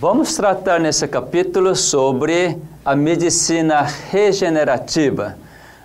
[0.00, 5.36] Vamos tratar nesse capítulo sobre a medicina regenerativa.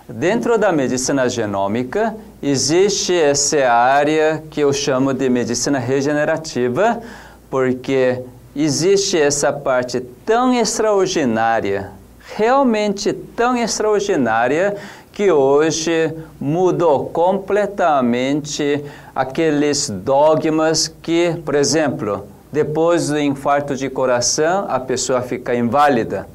[0.08, 7.02] Dentro da medicina genômica, existe essa área que eu chamo de medicina regenerativa,
[7.50, 8.22] porque
[8.54, 11.90] existe essa parte tão extraordinária,
[12.36, 14.76] realmente tão extraordinária,
[15.10, 24.78] que hoje mudou completamente aqueles dogmas que, por exemplo, depois do infarto de coração, a
[24.78, 26.28] pessoa fica inválida.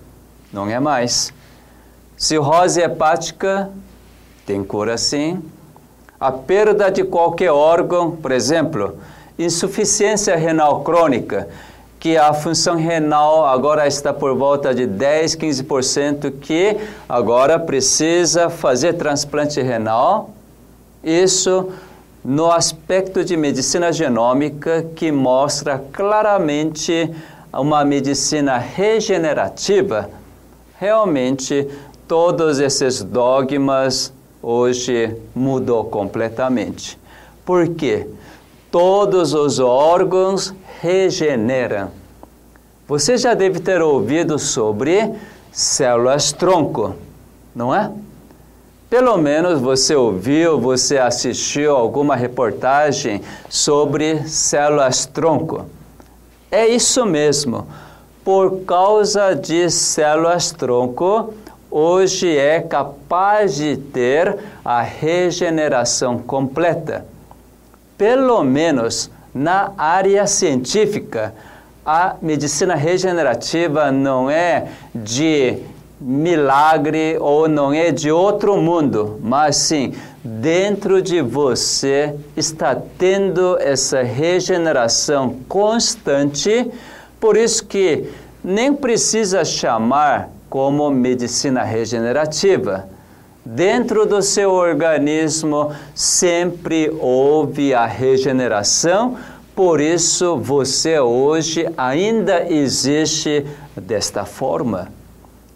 [0.52, 1.34] Não é mais.
[2.18, 3.70] Cirrose hepática,
[4.46, 5.42] tem cura sim.
[6.20, 8.98] A perda de qualquer órgão, por exemplo,
[9.38, 11.48] insuficiência renal crônica,
[11.98, 16.76] que a função renal agora está por volta de 10, 15%, que
[17.08, 20.32] agora precisa fazer transplante renal.
[21.02, 21.72] Isso
[22.24, 27.10] no aspecto de medicina genômica que mostra claramente
[27.54, 30.10] uma medicina regenerativa,
[30.80, 31.68] realmente
[32.08, 36.98] todos esses dogmas hoje mudou completamente.
[37.46, 38.08] Por quê?
[38.72, 41.90] Todos os órgãos regeneram.
[42.88, 45.12] Você já deve ter ouvido sobre
[45.52, 46.96] células tronco,
[47.56, 47.92] não é?
[48.90, 55.68] Pelo menos você ouviu, você assistiu alguma reportagem sobre células-tronco.
[56.50, 57.68] É isso mesmo.
[58.26, 61.36] Por causa de células-tronco,
[61.70, 64.36] hoje é capaz de ter
[64.66, 67.06] a regeneração completa.
[67.96, 71.36] Pelo menos na área científica,
[71.86, 75.60] a medicina regenerativa não é de
[76.00, 84.02] milagre ou não é de outro mundo, mas sim dentro de você está tendo essa
[84.02, 86.70] regeneração constante,
[87.20, 88.10] por isso que
[88.44, 92.90] nem precisa chamar como medicina regenerativa.
[93.46, 99.18] Dentro do seu organismo sempre houve a regeneração,
[99.56, 103.46] por isso você hoje ainda existe
[103.76, 104.99] desta forma.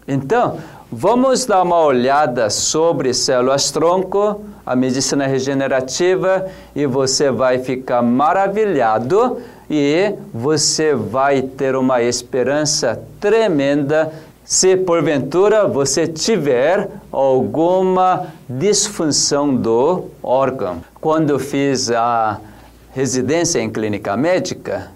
[0.06, 0.58] Então,
[0.92, 9.38] vamos dar uma olhada sobre células-tronco, a medicina regenerativa, e você vai ficar maravilhado
[9.68, 14.12] e você vai ter uma esperança tremenda
[14.44, 20.82] se porventura você tiver alguma disfunção do órgão.
[21.00, 22.38] Quando fiz a
[22.92, 24.90] residência em clínica médica,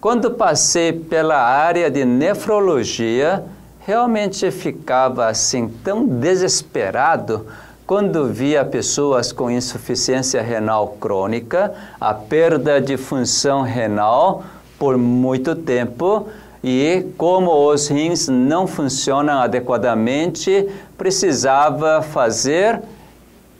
[0.00, 3.44] quando passei pela área de nefrologia,
[3.84, 7.46] realmente ficava assim tão desesperado
[7.86, 14.44] quando via pessoas com insuficiência renal crônica, a perda de função renal
[14.78, 16.28] por muito tempo
[16.62, 22.80] e como os rins não funcionam adequadamente, precisava fazer,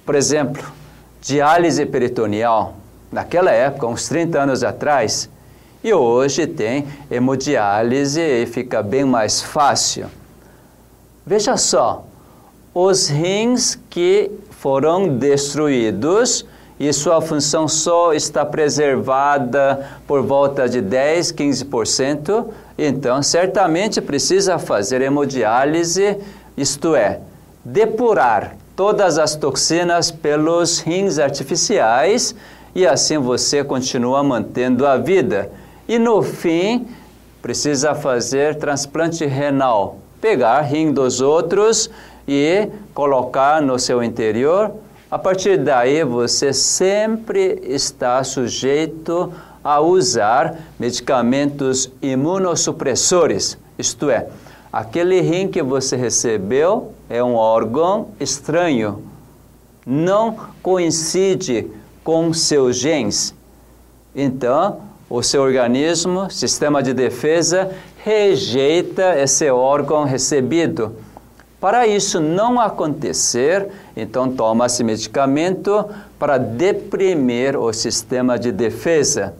[0.06, 0.62] por exemplo,
[1.20, 2.76] diálise peritoneal.
[3.10, 5.28] Naquela época, uns 30 anos atrás,
[5.82, 10.06] e hoje tem hemodiálise e fica bem mais fácil.
[11.26, 12.04] Veja só,
[12.74, 16.46] os rins que foram destruídos
[16.78, 25.00] e sua função só está preservada por volta de 10, 15%, então certamente precisa fazer
[25.00, 26.16] hemodiálise,
[26.56, 27.20] isto é,
[27.64, 32.34] depurar todas as toxinas pelos rins artificiais
[32.74, 35.50] e assim você continua mantendo a vida.
[35.92, 36.88] E no fim,
[37.42, 41.90] precisa fazer transplante renal, pegar rim dos outros
[42.26, 44.72] e colocar no seu interior.
[45.10, 54.28] A partir daí, você sempre está sujeito a usar medicamentos imunossupressores, isto é,
[54.72, 59.02] aquele rim que você recebeu é um órgão estranho,
[59.84, 61.70] não coincide
[62.02, 63.34] com seus genes.
[64.16, 67.70] Então, o seu organismo, sistema de defesa,
[68.02, 70.96] rejeita esse órgão recebido.
[71.60, 75.84] Para isso não acontecer, então toma-se medicamento
[76.18, 79.34] para deprimir o sistema de defesa.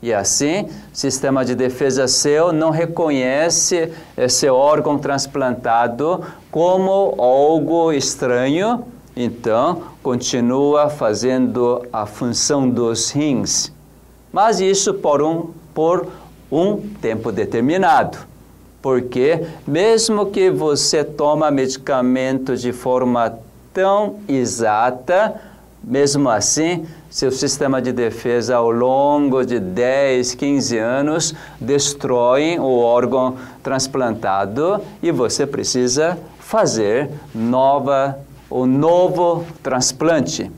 [0.00, 6.22] E assim, o sistema de defesa seu não reconhece esse órgão transplantado
[6.52, 8.84] como algo estranho,
[9.16, 13.74] então continua fazendo a função dos rins
[14.36, 16.08] mas isso por um, por
[16.52, 18.18] um tempo determinado.
[18.82, 23.38] Porque mesmo que você toma medicamento de forma
[23.72, 25.40] tão exata,
[25.88, 33.36] Mesmo assim, seu sistema de defesa ao longo de 10, 15 anos destrói o órgão
[33.62, 38.18] transplantado e você precisa fazer nova
[38.50, 40.50] o novo transplante.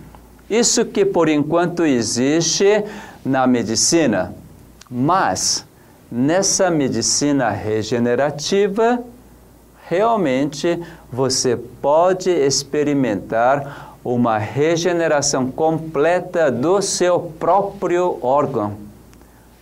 [0.49, 2.83] Isso que por enquanto existe
[3.29, 4.35] na medicina.
[4.91, 5.65] Mas
[6.11, 9.03] nessa medicina regenerativa,
[9.87, 10.81] realmente
[11.13, 18.75] você pode experimentar uma regeneração completa do seu próprio órgão.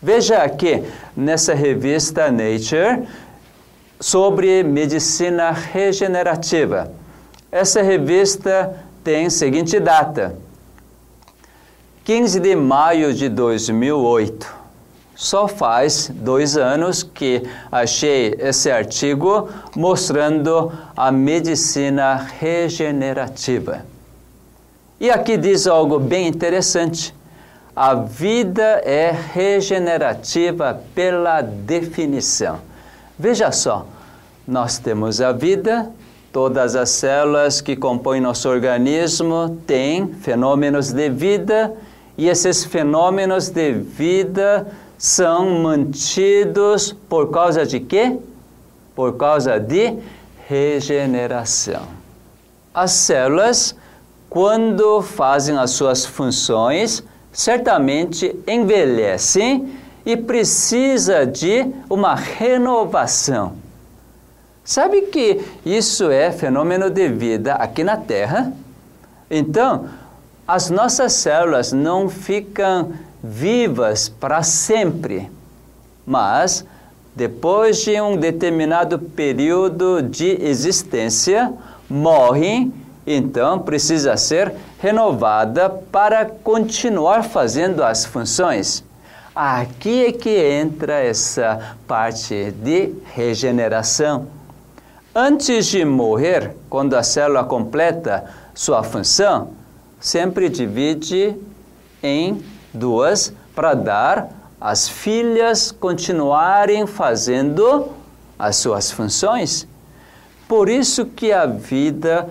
[0.01, 0.85] Veja aqui
[1.17, 3.09] nessa revista Nature
[3.99, 6.93] sobre medicina regenerativa.
[7.51, 10.37] Essa revista tem seguinte data:
[12.06, 14.55] 15 de maio de 2008.
[15.17, 17.43] Só faz dois anos que
[17.73, 23.85] achei esse artigo mostrando a medicina regenerativa.
[25.00, 27.12] E aqui diz algo bem interessante.
[27.75, 32.61] A vida é regenerativa pela definição.
[33.19, 33.85] Veja só,
[34.47, 35.91] nós temos a vida,
[36.32, 41.75] todas as células que compõem nosso organismo têm fenômenos de vida,
[42.17, 44.67] e esses fenômenos de vida
[44.99, 48.19] são mantidos por causa de quê?
[48.95, 49.99] Por causa de
[50.49, 51.83] regeneração.
[52.73, 53.75] As células
[54.29, 57.03] quando fazem as suas funções,
[57.33, 59.73] certamente envelhecem
[60.05, 63.55] e precisa de uma renovação.
[64.65, 68.53] Sabe que isso é fenômeno de vida aqui na Terra?
[69.31, 69.89] Então,
[70.47, 75.31] as nossas células não ficam vivas para sempre,
[76.07, 76.65] mas
[77.15, 81.53] depois de um determinado período de existência,
[81.89, 82.73] morrem
[83.07, 88.85] então precisa ser renovada para continuar fazendo as funções.
[89.35, 94.27] Aqui é que entra essa parte de regeneração.
[95.15, 99.51] Antes de morrer, quando a célula completa sua função,
[100.01, 101.35] sempre divide
[102.03, 107.89] em duas para dar as filhas continuarem fazendo
[108.39, 109.67] as suas funções.
[110.49, 112.29] Por isso que a vida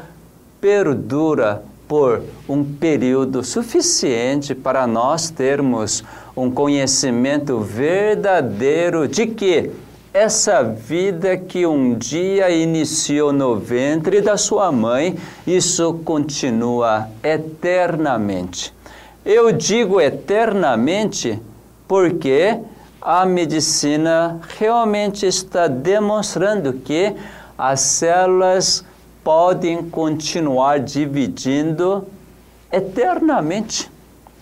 [0.61, 6.03] perdura por um período suficiente para nós termos
[6.35, 9.71] um conhecimento verdadeiro de que
[10.15, 18.73] essa vida que um dia iniciou no ventre da sua mãe, isso continua eternamente.
[19.25, 21.37] Eu digo eternamente
[21.85, 22.57] porque
[23.01, 27.13] a medicina realmente está demonstrando que
[27.57, 28.85] as células
[29.21, 32.07] podem continuar dividindo
[32.71, 33.91] eternamente.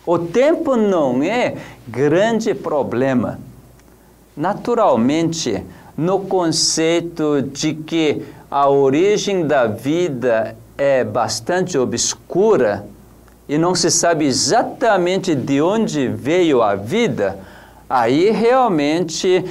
[0.05, 1.55] O tempo não é
[1.87, 3.39] grande problema.
[4.35, 5.63] Naturalmente,
[5.97, 12.85] no conceito de que a origem da vida é bastante obscura
[13.47, 17.39] e não se sabe exatamente de onde veio a vida,
[17.89, 19.45] aí realmente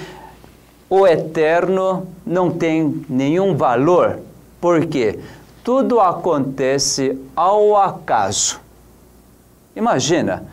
[0.90, 4.18] o eterno não tem nenhum valor
[4.60, 5.18] porque
[5.64, 8.60] tudo acontece ao acaso.
[9.74, 10.44] Imagina,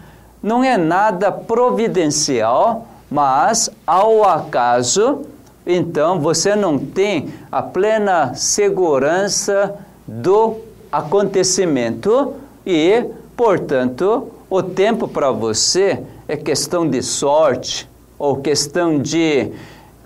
[0.42, 5.22] não é nada providencial, mas ao acaso,
[5.66, 9.76] então você não tem a plena segurança
[10.08, 10.58] do
[10.92, 12.34] acontecimento
[12.66, 19.52] e, portanto, o tempo para você é questão de sorte ou questão de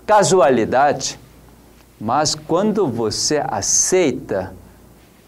[0.06, 1.18] casualidade.
[2.00, 4.52] Mas quando você aceita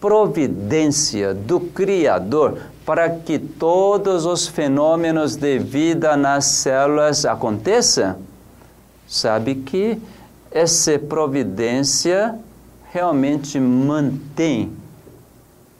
[0.00, 8.16] providência do Criador para que todos os fenômenos de vida nas células aconteçam,
[9.08, 10.00] sabe que
[10.52, 12.38] essa providência
[12.92, 14.72] realmente mantém,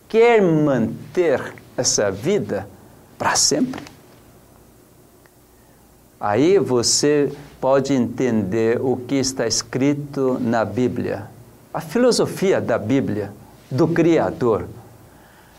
[0.08, 2.68] quer manter essa vida
[3.16, 3.82] para sempre.
[6.18, 11.28] Aí você pode entender o que está escrito na Bíblia,
[11.72, 13.32] a filosofia da Bíblia,
[13.70, 14.66] do Criador.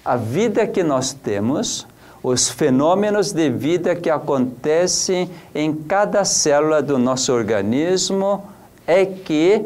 [0.07, 1.85] A vida que nós temos,
[2.23, 8.41] os fenômenos de vida que acontecem em cada célula do nosso organismo,
[8.87, 9.65] é que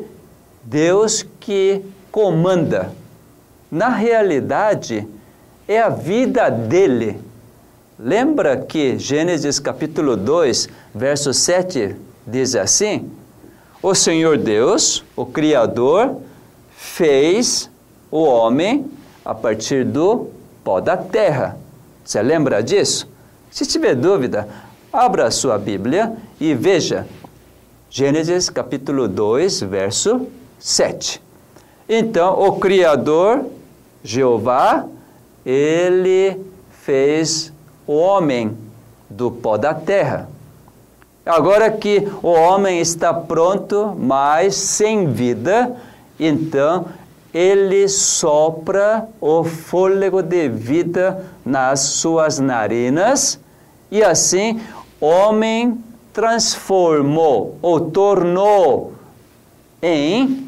[0.64, 2.92] Deus que comanda.
[3.70, 5.08] Na realidade,
[5.68, 7.20] é a vida dele.
[8.00, 11.96] Lembra que Gênesis capítulo 2, verso 7
[12.26, 13.12] diz assim:
[13.80, 16.16] O Senhor Deus, o Criador,
[16.76, 17.70] fez
[18.10, 18.90] o homem
[19.24, 20.30] a partir do
[20.64, 21.58] pó da terra
[22.04, 23.08] Você lembra disso?
[23.50, 24.48] Se tiver dúvida,
[24.92, 27.06] abra a sua Bíblia e veja
[27.90, 30.26] Gênesis capítulo 2, verso
[30.58, 31.22] 7.
[31.90, 33.46] Então, o Criador,
[34.02, 34.86] Jeová,
[35.46, 36.40] ele
[36.72, 37.52] fez
[37.86, 38.58] o homem
[39.10, 40.30] do pó da terra.
[41.26, 45.76] Agora que o homem está pronto, mas sem vida,
[46.18, 46.86] então
[47.34, 53.40] ele sopra o fôlego de vida nas suas narinas
[53.90, 54.60] e assim
[55.00, 55.82] homem
[56.14, 58.94] transformou ou tornou
[59.82, 60.48] em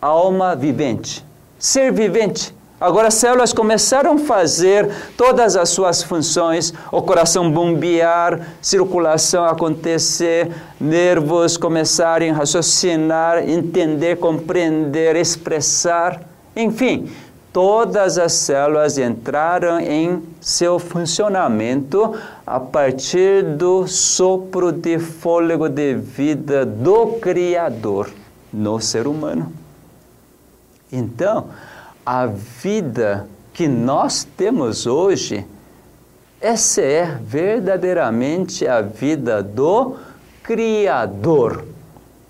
[0.00, 1.24] alma vivente,
[1.58, 2.54] ser vivente.
[2.80, 10.52] Agora as células começaram a fazer todas as suas funções, o coração bombear, circulação acontecer,
[10.80, 16.22] nervos começarem a raciocinar, entender, compreender, expressar,
[16.54, 17.10] enfim,
[17.52, 22.14] todas as células entraram em seu funcionamento
[22.46, 28.08] a partir do sopro de fôlego de vida do Criador
[28.52, 29.52] no ser humano.
[30.92, 31.46] Então,
[32.10, 35.44] a vida que nós temos hoje,
[36.40, 39.96] essa é verdadeiramente a vida do
[40.42, 41.66] Criador.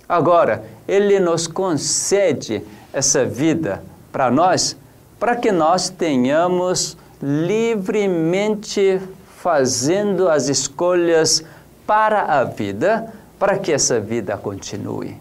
[0.08, 3.80] Agora, Ele nos concede essa vida
[4.10, 4.76] para nós,
[5.16, 9.00] para que nós tenhamos livremente
[9.36, 11.44] fazendo as escolhas
[11.86, 15.16] para a vida, para que essa vida continue.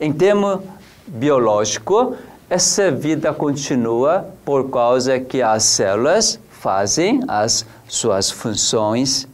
[0.00, 0.62] Em termo
[1.06, 2.16] biológico,
[2.50, 9.28] essa vida continua por causa que as células fazem as suas funções.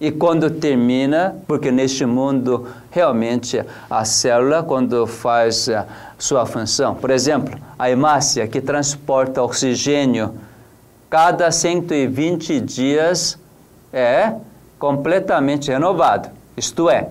[0.00, 3.60] E quando termina, porque neste mundo realmente
[3.90, 5.84] a célula, quando faz a
[6.16, 10.32] sua função, por exemplo, a hemácia que transporta oxigênio,
[11.10, 13.36] cada 120 dias
[13.92, 14.32] é
[14.78, 16.30] completamente renovado.
[16.56, 17.08] Isto é,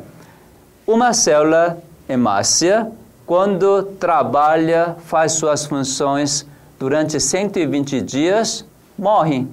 [0.87, 1.77] uma célula
[2.07, 2.89] hemácia
[3.31, 6.45] quando trabalha, faz suas funções
[6.77, 8.65] durante 120 dias,
[9.00, 9.47] morre.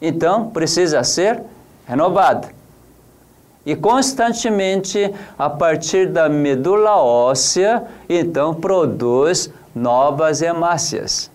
[0.00, 1.42] Então, precisa ser
[1.86, 2.48] renovada.
[3.66, 11.30] E constantemente, a partir da medula óssea, então produz novas hemácias.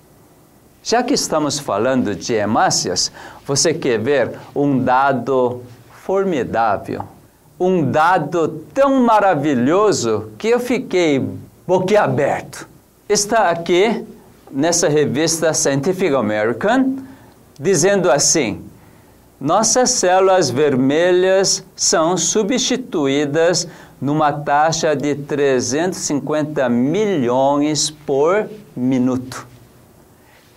[0.82, 3.12] Já que estamos falando de hemácias,
[3.46, 5.62] você quer ver um dado
[6.04, 7.04] formidável,
[7.60, 11.24] um dado tão maravilhoso que eu fiquei
[11.70, 12.68] boquiaberto.
[13.08, 14.04] Está aqui
[14.50, 16.96] nessa revista Scientific American
[17.60, 18.64] dizendo assim:
[19.40, 23.68] nossas células vermelhas são substituídas
[24.02, 29.46] numa taxa de 350 milhões por minuto.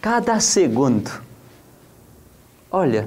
[0.00, 1.10] Cada segundo.
[2.70, 3.06] Olha,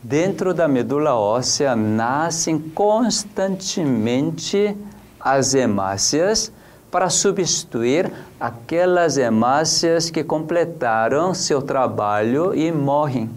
[0.00, 4.76] dentro da medula óssea nascem constantemente
[5.18, 6.52] as hemácias
[6.96, 8.10] para substituir
[8.40, 13.28] aquelas hemácias que completaram seu trabalho e morrem.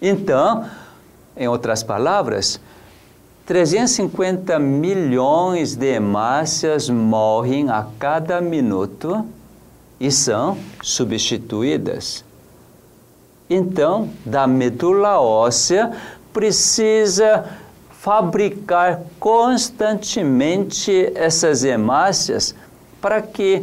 [0.00, 0.64] Então,
[1.36, 2.60] em outras palavras,
[3.46, 9.26] 350 milhões de hemácias morrem a cada minuto
[9.98, 12.24] e são substituídas.
[13.50, 15.90] Então, da medula óssea
[16.32, 17.44] precisa
[17.90, 22.54] fabricar constantemente essas hemácias
[23.04, 23.62] para que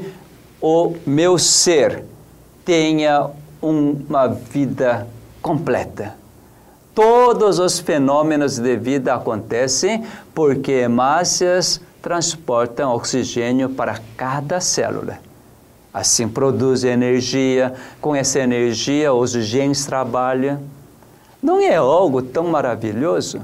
[0.62, 2.04] o meu ser
[2.64, 5.08] tenha uma vida
[5.42, 6.14] completa.
[6.94, 10.06] Todos os fenômenos de vida acontecem
[10.36, 15.18] porque hemácias transportam oxigênio para cada célula.
[15.92, 20.62] Assim produz energia, com essa energia os genes trabalham.
[21.42, 23.42] Não é algo tão maravilhoso?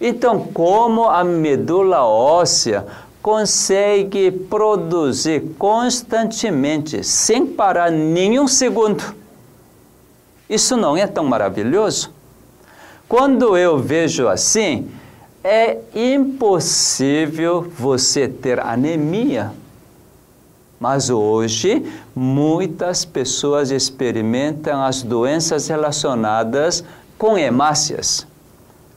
[0.00, 2.86] Então, como a medula óssea
[3.22, 9.14] consegue produzir constantemente, sem parar nenhum segundo.
[10.48, 12.10] Isso não é tão maravilhoso?
[13.08, 14.88] Quando eu vejo assim,
[15.42, 19.52] é impossível você ter anemia.
[20.78, 21.84] Mas hoje,
[22.14, 26.84] muitas pessoas experimentam as doenças relacionadas
[27.18, 28.26] com hemácias.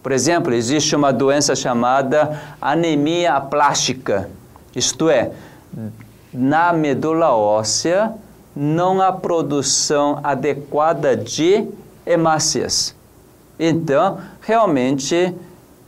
[0.01, 4.29] Por exemplo, existe uma doença chamada anemia plástica,
[4.75, 5.31] isto é,
[6.33, 8.13] na medula óssea
[8.55, 11.67] não há produção adequada de
[12.05, 12.95] hemácias.
[13.59, 15.33] Então, realmente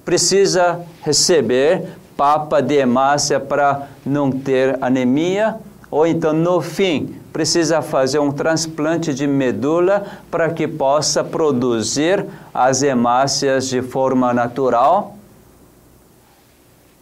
[0.06, 1.84] precisa receber
[2.16, 5.56] papa de hemácia para não ter anemia,
[5.90, 12.24] ou então no fim precisa fazer um transplante de medula para que possa produzir
[12.54, 15.18] as hemácias de forma natural?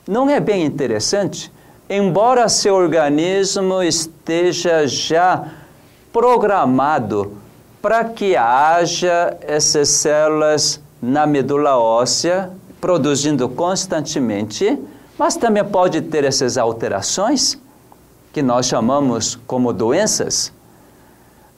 [0.07, 1.51] Não é bem interessante?
[1.89, 5.49] Embora seu organismo esteja já
[6.13, 7.33] programado
[7.81, 14.79] para que haja essas células na medula óssea produzindo constantemente,
[15.17, 17.59] mas também pode ter essas alterações
[18.31, 20.51] que nós chamamos como doenças.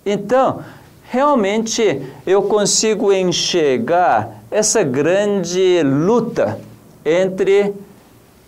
[0.06, 0.64] Então,
[1.04, 6.60] realmente eu consigo enxergar essa grande luta
[7.06, 7.74] entre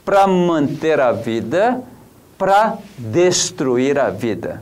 [0.03, 1.81] para manter a vida,
[2.37, 4.61] para destruir a vida.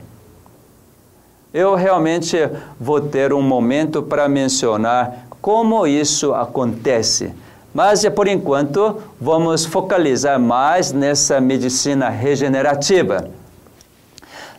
[1.52, 2.36] Eu realmente
[2.80, 7.32] vou ter um momento para mencionar como isso acontece.
[7.72, 13.28] Mas, por enquanto, vamos focalizar mais nessa medicina regenerativa.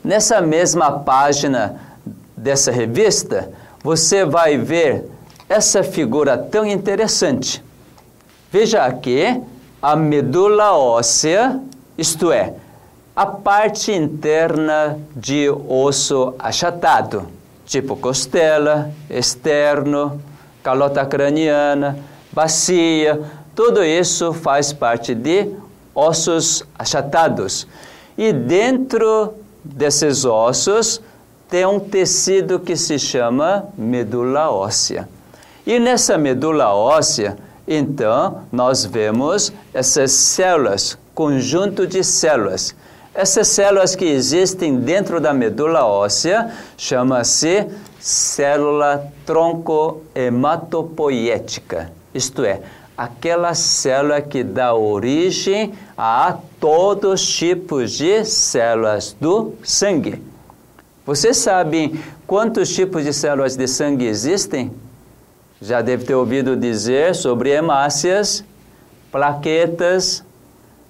[0.05, 1.81] Nessa mesma página
[2.37, 3.51] dessa revista,
[3.83, 5.09] você vai ver
[5.49, 7.63] essa figura tão interessante.
[8.51, 9.41] Veja aqui
[9.81, 11.59] a medula óssea,
[11.97, 12.53] isto é,
[13.15, 17.27] a parte interna de osso achatado,
[17.65, 20.21] tipo costela, externo,
[20.61, 21.97] calota craniana,
[22.31, 23.21] bacia,
[23.55, 25.49] tudo isso faz parte de
[25.95, 27.67] ossos achatados.
[28.15, 29.33] E dentro
[29.65, 31.01] desses ossos
[31.49, 35.07] tem um tecido que se chama medula óssea.
[35.65, 42.75] E nessa medula óssea, então, nós vemos essas células, conjunto de células.
[43.13, 47.67] Essas células que existem dentro da medula óssea chama-se
[47.99, 52.61] célula tronco-hematopoética, isto é,
[52.95, 60.19] aquela célula que dá origem a todos os tipos de células do sangue.
[61.05, 64.71] Vocês sabem quantos tipos de células de sangue existem?
[65.61, 68.43] Já deve ter ouvido dizer sobre hemácias,
[69.11, 70.23] plaquetas,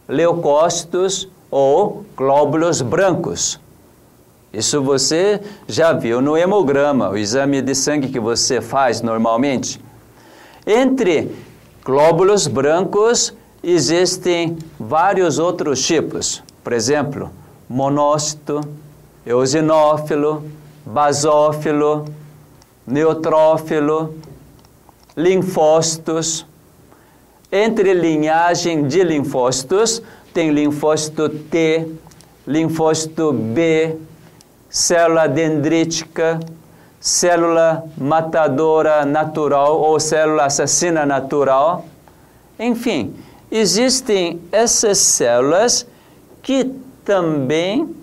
[0.08, 3.60] leucócitos ou glóbulos brancos.
[4.54, 9.82] Isso você já viu no hemograma, o exame de sangue que você faz normalmente.
[10.66, 11.36] Entre
[11.84, 13.34] glóbulos brancos
[13.74, 16.44] existem vários outros tipos.
[16.64, 17.32] Por exemplo,
[17.68, 18.62] monócito,
[19.26, 20.44] eosinófilo,
[20.86, 22.06] basófilo,
[22.86, 24.16] neutrófilo,
[25.18, 26.46] linfócitos.
[27.52, 30.02] Entre linhagem de linfócitos,
[30.34, 31.88] tem linfócito T,
[32.46, 33.98] linfócito B,
[34.70, 36.40] célula dendrítica,
[37.00, 41.86] célula matadora natural ou célula assassina natural.
[42.60, 43.16] Enfim,
[43.58, 45.88] existem essas células
[46.42, 46.66] que
[47.06, 47.96] também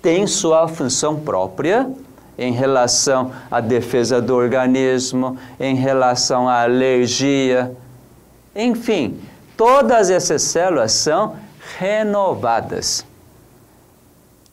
[0.00, 1.90] têm sua função própria
[2.38, 7.74] em relação à defesa do organismo, em relação à alergia.
[8.54, 9.18] Enfim,
[9.56, 11.34] todas essas células são
[11.78, 13.04] renovadas.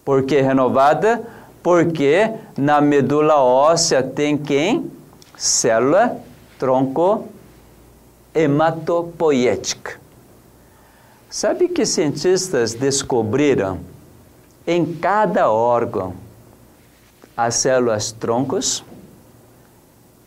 [0.04, 1.22] Por que renovada?
[1.62, 4.92] Porque na medula óssea tem quem?
[5.38, 6.18] Célula
[6.58, 7.28] tronco
[8.34, 10.03] hematopoética.
[11.34, 13.80] Sabe que cientistas descobriram
[14.68, 16.14] em cada órgão
[17.36, 18.86] as células troncos?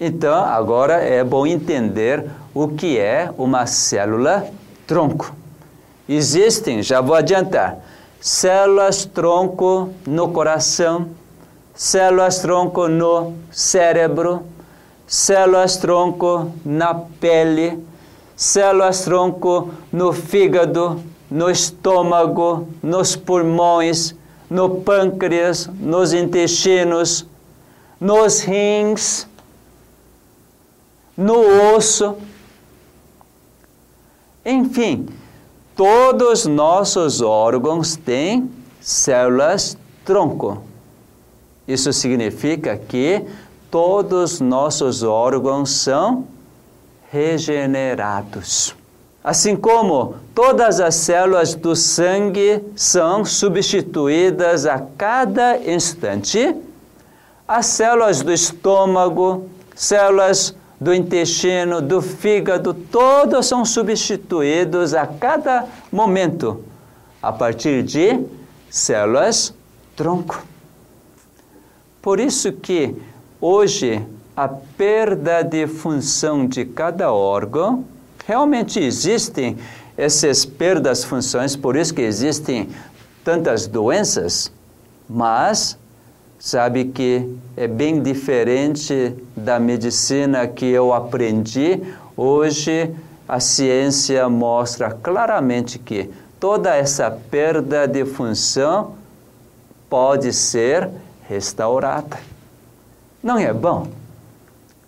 [0.01, 4.51] Então, agora é bom entender o que é uma célula
[4.85, 5.33] tronco.
[6.09, 7.79] Existem, já vou adiantar,
[8.21, 11.11] células tronco no coração,
[11.73, 14.43] células tronco no cérebro,
[15.07, 17.81] células tronco na pele,
[18.37, 24.15] células tronco no fígado, no estômago, nos pulmões,
[24.49, 27.27] no pâncreas, nos intestinos,
[27.99, 29.27] nos rins,
[31.17, 32.15] no osso.
[34.45, 35.09] Enfim,
[35.75, 40.63] todos nossos órgãos têm células tronco.
[41.67, 43.25] Isso significa que
[43.71, 46.25] todos nossos órgãos são
[47.17, 48.77] regenerados.
[49.25, 56.55] Assim como todas as células do sangue são substituídas a cada instante,
[57.49, 66.63] as células do estômago, células do intestino, do fígado, todos são substituídos a cada momento
[67.23, 68.21] a partir de
[68.71, 69.55] células
[69.97, 70.45] tronco.
[72.01, 72.95] Por isso que
[73.41, 74.05] hoje
[74.37, 77.87] a perda de função de cada órgão
[78.27, 79.57] realmente existem
[79.97, 82.69] essas perdas funções, por isso que existem
[83.25, 84.53] tantas doenças,
[85.09, 85.79] mas
[86.39, 91.83] sabe que é bem diferente da medicina que eu aprendi.
[92.15, 92.95] Hoje
[93.27, 98.97] a ciência mostra claramente que toda essa perda de função
[99.89, 100.91] pode ser
[101.27, 102.19] restaurada.
[103.23, 103.89] Não é bom?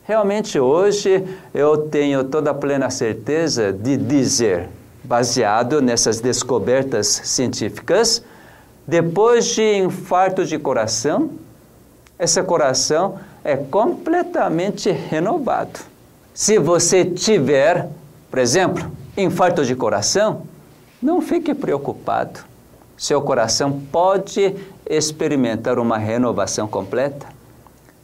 [0.09, 4.66] Realmente hoje eu tenho toda a plena certeza de dizer,
[5.05, 8.25] baseado nessas descobertas científicas,
[8.87, 11.33] depois de infarto de coração,
[12.18, 15.79] esse coração é completamente renovado.
[16.33, 17.87] Se você tiver,
[18.31, 20.44] por exemplo, infarto de coração,
[21.03, 22.40] não fique preocupado.
[22.97, 24.57] Seu coração pode
[24.88, 27.38] experimentar uma renovação completa.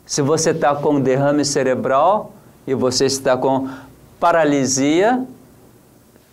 [0.06, 2.32] Se você está com derrame cerebral
[2.66, 3.68] e você está com
[4.20, 5.24] paralisia,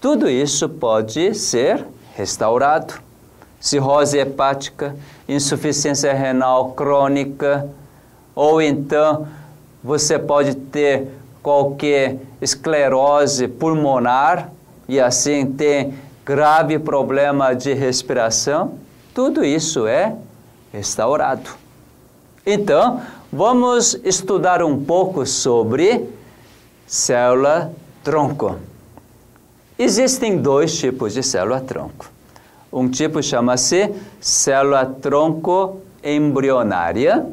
[0.02, 2.96] tudo isso pode ser restaurado.
[3.60, 4.96] Cirrose hepática,
[5.28, 7.70] insuficiência renal crônica,
[8.36, 9.28] ou então
[9.84, 11.08] você pode ter
[11.44, 14.50] qualquer esclerose pulmonar
[14.88, 15.94] e assim tem
[16.26, 18.76] grave problema de respiração,
[19.14, 20.16] tudo isso é
[20.74, 21.52] restaurado.
[22.46, 26.10] Então, vamos estudar um pouco sobre
[26.86, 27.72] célula
[28.04, 28.58] tronco.
[29.80, 32.12] Existem dois tipos de célula tronco.
[32.72, 33.90] Um tipo chama-se
[34.20, 37.26] célula tronco embrionária,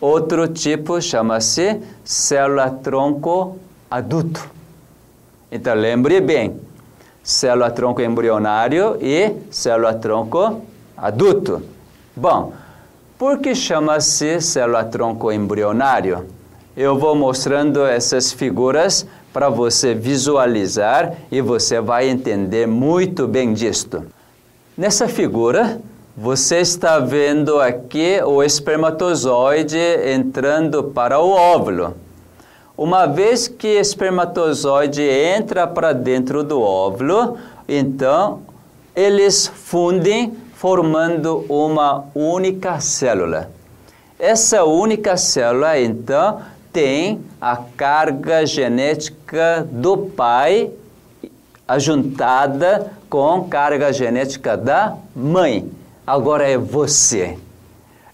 [0.00, 3.56] outro tipo chama-se célula tronco
[3.90, 4.48] adulto.
[5.50, 6.60] Então lembre bem,
[7.22, 10.60] célula tronco embrionário e célula tronco
[10.96, 11.62] adulto.
[12.14, 12.52] Bom,
[13.18, 16.26] por que chama-se célula tronco embrionário?
[16.76, 24.06] Eu vou mostrando essas figuras para você visualizar e você vai entender muito bem disto.
[24.76, 25.80] Nessa figura,
[26.16, 31.96] você está vendo aqui o espermatozoide entrando para o óvulo.
[32.76, 37.36] Uma vez que o espermatozoide entra para dentro do óvulo,
[37.68, 38.42] então
[38.94, 43.48] eles fundem formando uma única célula.
[44.18, 46.40] Essa única célula, então,
[46.72, 50.72] tem a carga genética do pai
[51.66, 55.70] ajuntada com carga genética da mãe.
[56.04, 57.38] Agora é você.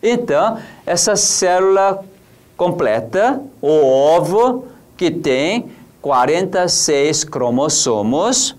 [0.03, 2.05] Então, essa célula
[2.59, 4.67] completa o ovo
[4.99, 5.71] que tem
[6.03, 8.55] 46 cromossomos,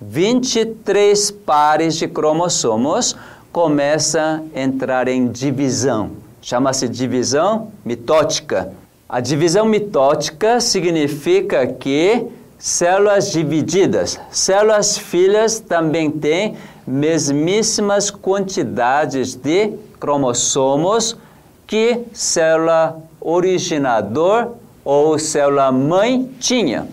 [0.00, 3.16] 23 pares de cromossomos,
[3.52, 6.10] começa a entrar em divisão.
[6.42, 8.72] Chama-se divisão mitótica.
[9.08, 12.26] A divisão mitótica significa que
[12.58, 21.16] células divididas, células filhas também têm mesmíssimas quantidades de cromossomos
[21.66, 24.52] que célula originador
[24.84, 26.86] ou célula mãe tinha.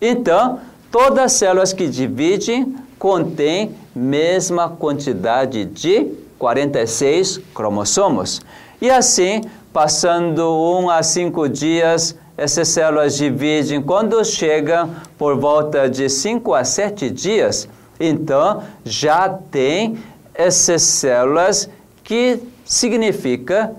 [0.00, 0.60] Então,
[0.96, 6.06] todas as células que dividem contêm mesma quantidade de
[6.38, 8.40] 46 cromossomos.
[8.80, 9.42] E assim,
[9.74, 13.82] passando um a cinco dias, essas células dividem.
[13.82, 17.68] Quando chegam por volta de 5 a 7 dias,
[18.00, 19.98] então já tem
[20.34, 21.68] essas células
[22.02, 23.70] que significa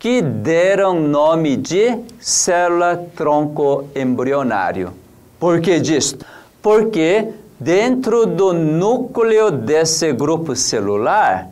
[0.00, 4.92] que deram nome de célula tronco embrionário.
[5.38, 6.18] Por que disso?
[6.66, 7.28] Porque
[7.60, 11.48] dentro do núcleo desse grupo celular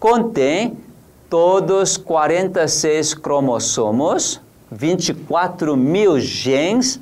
[0.00, 0.78] contém
[1.28, 4.40] todos 46 cromossomos,
[4.72, 6.98] 24 mil genes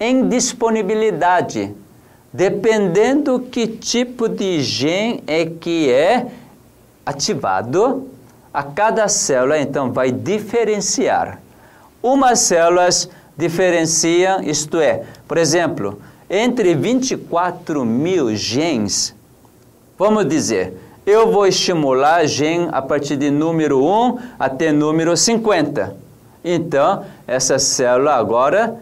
[0.00, 1.72] em disponibilidade.
[2.32, 6.26] Dependendo que tipo de gene é que é
[7.06, 8.08] ativado,
[8.52, 11.40] a cada célula, então, vai diferenciar.
[12.02, 15.96] Umas células diferenciam, isto é, por exemplo,
[16.30, 19.14] entre 24 mil genes,
[19.98, 20.74] vamos dizer,
[21.06, 25.96] eu vou estimular gene a partir de número 1 até número 50.
[26.44, 28.76] Então, essa célula agora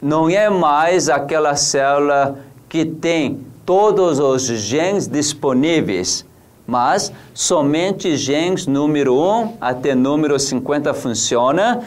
[0.00, 2.38] não é mais aquela célula
[2.68, 6.24] que tem todos os genes disponíveis
[6.68, 11.80] mas somente genes número 1 até número 50 funciona,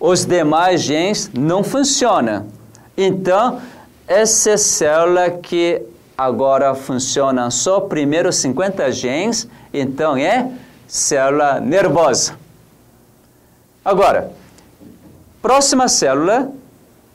[0.00, 2.46] os demais genes não funcionam.
[2.96, 3.60] Então,
[4.06, 5.82] essa célula que
[6.16, 10.50] agora funciona só primeiro 50 genes, então é
[10.86, 12.36] célula nervosa.
[13.84, 14.30] Agora,
[15.42, 16.50] próxima célula,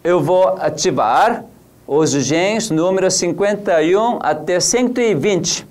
[0.04, 1.44] eu vou ativar
[1.88, 5.68] os genes número 51 até 120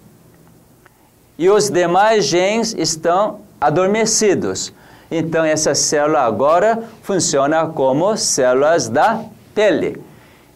[1.38, 4.72] e os demais genes estão adormecidos.
[5.10, 10.07] Então, essa célula agora funciona como células da pele.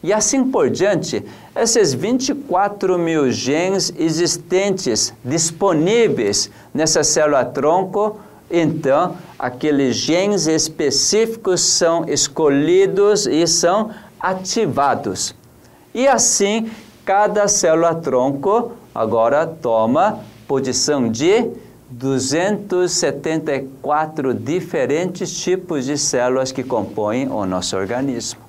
[0.02, 8.18] E assim por diante, esses 24 mil genes existentes, disponíveis nessa célula-tronco,
[8.50, 15.34] então, aqueles genes específicos são escolhidos e são ativados.
[15.94, 16.70] E assim,
[17.04, 21.48] cada célula-tronco agora toma posição de
[21.90, 28.41] 274 diferentes tipos de células que compõem o nosso organismo.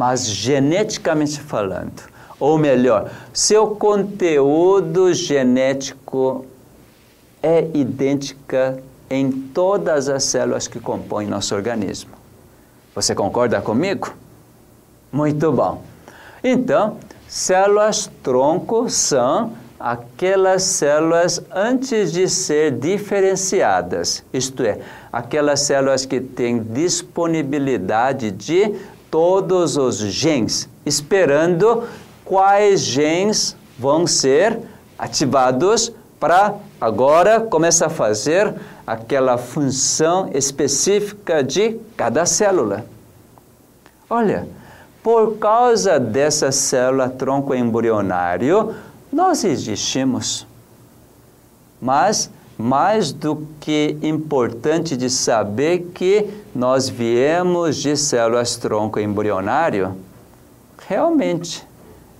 [0.00, 2.04] Mas geneticamente falando,
[2.38, 6.46] ou melhor, seu conteúdo genético
[7.42, 12.12] é idêntica em todas as células que compõem nosso organismo.
[12.94, 14.14] Você concorda comigo?
[15.12, 15.82] Muito bom.
[16.42, 16.96] Então,
[17.28, 24.78] células tronco são aquelas células antes de ser diferenciadas, isto é,
[25.10, 28.74] aquelas células que têm disponibilidade de
[29.10, 31.84] todos os genes, esperando
[32.24, 34.58] quais genes vão ser
[34.98, 38.54] ativados para agora começar a fazer
[38.86, 42.84] aquela função específica de cada célula.
[44.08, 44.46] Olha,
[45.02, 48.74] por causa dessa célula tronco embrionário,
[49.10, 50.46] nós existimos.
[51.80, 59.96] Mas mais do que importante de saber que nós viemos de células tronco embrionário,
[60.86, 61.66] realmente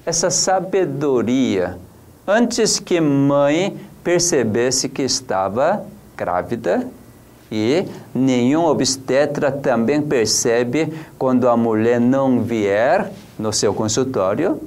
[0.04, 1.78] essa sabedoria,
[2.26, 5.84] antes que mãe percebesse que estava
[6.16, 6.88] grávida,
[7.52, 14.60] e nenhum obstetra também percebe quando a mulher não vier no seu consultório,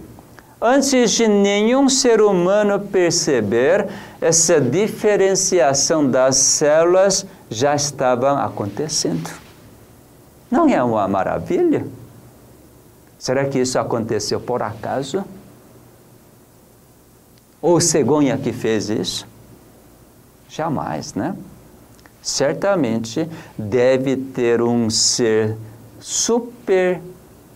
[0.62, 3.88] antes de nenhum ser humano perceber,
[4.24, 9.30] essa diferenciação das células já estava acontecendo.
[10.50, 11.86] Não é uma maravilha?
[13.18, 15.24] Será que isso aconteceu por acaso?
[17.62, 19.28] Ou cegonha que fez isso?
[20.50, 21.36] Jamais, né?
[22.22, 25.58] Certamente deve ter um ser
[26.00, 27.02] super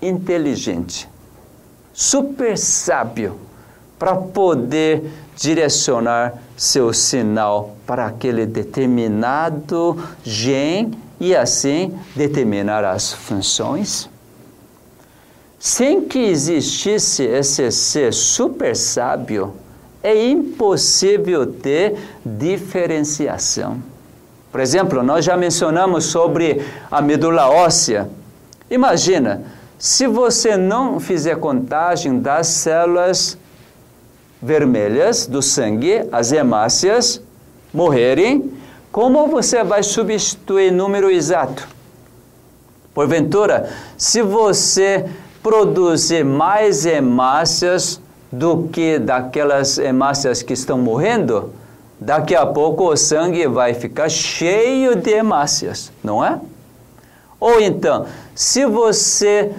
[0.01, 1.09] inteligente
[1.97, 3.39] super sábio
[3.97, 14.09] para poder direcionar seu sinal para aquele determinado gene e assim determinar as funções?
[15.59, 19.53] Sem que existisse esse ser super sábio,
[20.03, 23.81] é impossível ter diferenciação.
[24.51, 28.09] Por exemplo, nós já mencionamos sobre a medula óssea.
[28.69, 29.43] Imagina,
[29.77, 33.37] se você não fizer contagem das células
[34.41, 37.21] vermelhas do sangue, as hemácias,
[37.73, 38.51] morrerem,
[38.91, 41.67] como você vai substituir número exato?
[42.93, 45.05] Porventura, se você
[45.43, 51.53] produzir mais hemácias do que daquelas hemácias que estão morrendo,
[51.99, 56.39] daqui a pouco o sangue vai ficar cheio de hemácias, não é?
[57.39, 59.51] Ou então, se você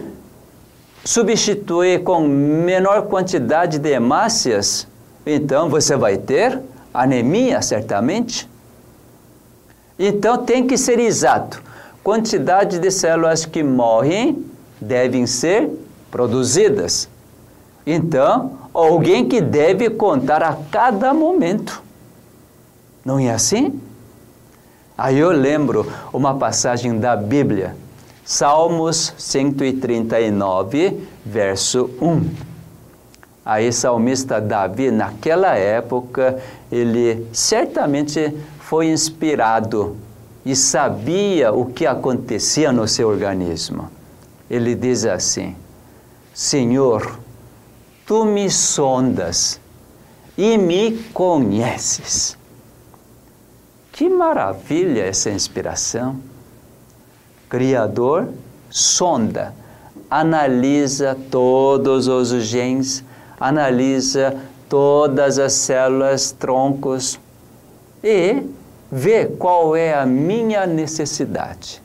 [1.05, 4.87] substituir com menor quantidade de hemácias,
[5.25, 6.61] então você vai ter
[6.93, 8.49] anemia, certamente.
[9.99, 11.63] Então tem que ser exato.
[12.03, 14.45] Quantidade de células que morrem
[14.81, 15.69] devem ser
[16.11, 17.09] produzidas.
[17.87, 21.83] Então, alguém que deve contar a cada momento.
[23.05, 23.81] Não é assim?
[24.97, 27.75] Aí eu lembro uma passagem da Bíblia
[28.31, 32.29] Salmos 139, verso 1.
[33.43, 36.39] Aí, salmista Davi, naquela época,
[36.71, 39.97] ele certamente foi inspirado
[40.45, 43.91] e sabia o que acontecia no seu organismo.
[44.51, 45.57] Ele diz assim:
[46.35, 47.19] Senhor,
[48.05, 49.59] tu me sondas
[50.37, 52.37] e me conheces.
[53.91, 56.21] Que maravilha essa inspiração!
[57.49, 58.29] Criador
[58.71, 59.55] sonda,
[60.11, 63.05] analisa todos os genes,
[63.41, 64.37] analisa
[64.69, 67.19] todas as células, troncos
[68.03, 68.43] e
[68.91, 71.83] vê qual é a minha necessidade.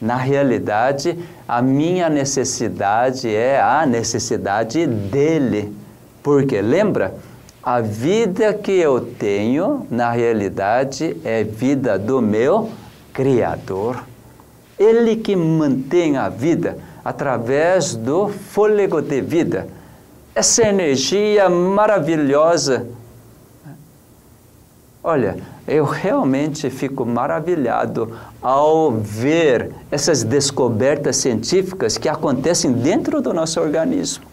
[0.00, 5.74] Na realidade, a minha necessidade é a necessidade dele.
[6.22, 7.14] Porque lembra?
[7.62, 12.70] A vida que eu tenho, na realidade, é vida do meu
[13.12, 14.09] Criador.
[14.80, 19.68] Ele que mantém a vida através do fôlego de vida.
[20.34, 22.86] Essa energia maravilhosa
[25.02, 33.58] Olha, eu realmente fico maravilhado ao ver essas descobertas científicas que acontecem dentro do nosso
[33.60, 34.24] organismo.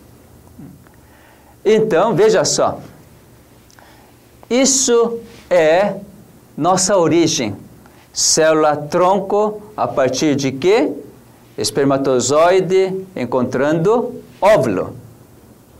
[1.63, 2.81] Então, veja só,
[4.49, 5.95] isso é
[6.57, 7.55] nossa origem.
[8.17, 10.91] Célula tronco a partir de quê?
[11.55, 14.95] Espermatozoide encontrando óvulo.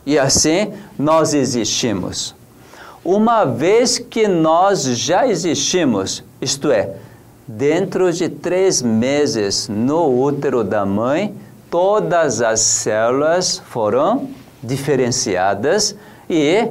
[0.05, 2.35] E assim nós existimos.
[3.03, 6.97] Uma vez que nós já existimos, isto é,
[7.47, 11.33] dentro de três meses no útero da mãe,
[11.71, 14.29] todas as células foram
[14.61, 15.95] diferenciadas
[16.29, 16.67] e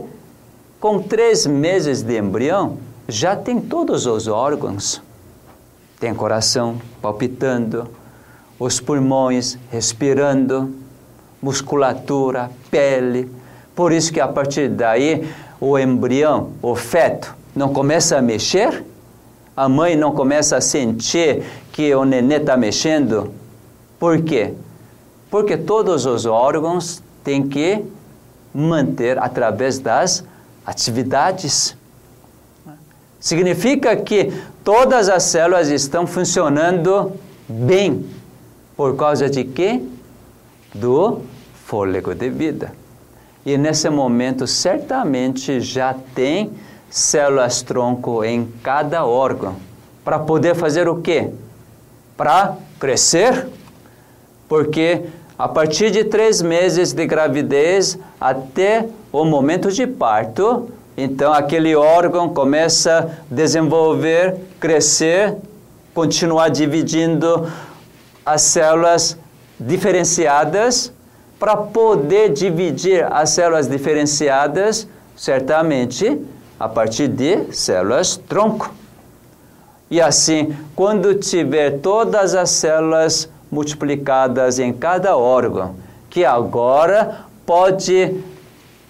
[0.79, 5.05] com três meses de embrião já tem todos os órgãos.
[5.99, 7.89] Tem coração palpitando,
[8.59, 10.75] os pulmões respirando,
[11.41, 13.31] musculatura, pele.
[13.75, 15.29] Por isso que a partir daí
[15.61, 18.85] o embrião, o feto, não começa a mexer,
[19.57, 23.33] a mãe não começa a sentir que o nenê está mexendo.
[23.99, 24.53] Por quê?
[25.31, 27.83] Porque todos os órgãos têm que
[28.55, 30.25] manter através das
[30.65, 31.77] atividades.
[33.27, 37.11] Significa que todas as células estão funcionando
[37.49, 38.07] bem.
[38.77, 39.83] Por causa de quê?
[40.73, 41.23] Do
[41.65, 42.73] fôlego de vida.
[43.45, 46.53] E nesse momento, certamente já tem
[46.89, 49.57] células tronco em cada órgão.
[50.05, 51.31] Para poder fazer o quê?
[52.17, 53.49] Para crescer.
[54.49, 55.03] Porque
[55.37, 62.29] a partir de três meses de gravidez até o momento de parto, então aquele órgão
[62.29, 65.37] começa a desenvolver, crescer,
[65.93, 67.51] continuar dividindo
[68.25, 69.17] as células
[69.61, 70.93] diferenciadas
[71.39, 76.19] para poder dividir as células diferenciadas, certamente
[76.59, 78.73] a partir de células tronco.
[79.91, 85.77] E assim, quando tiver todas as células multiplicadas em cada órgão,
[86.11, 88.17] que agora pode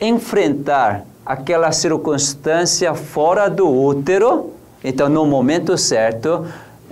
[0.01, 6.47] enfrentar aquela circunstância fora do útero, então no momento certo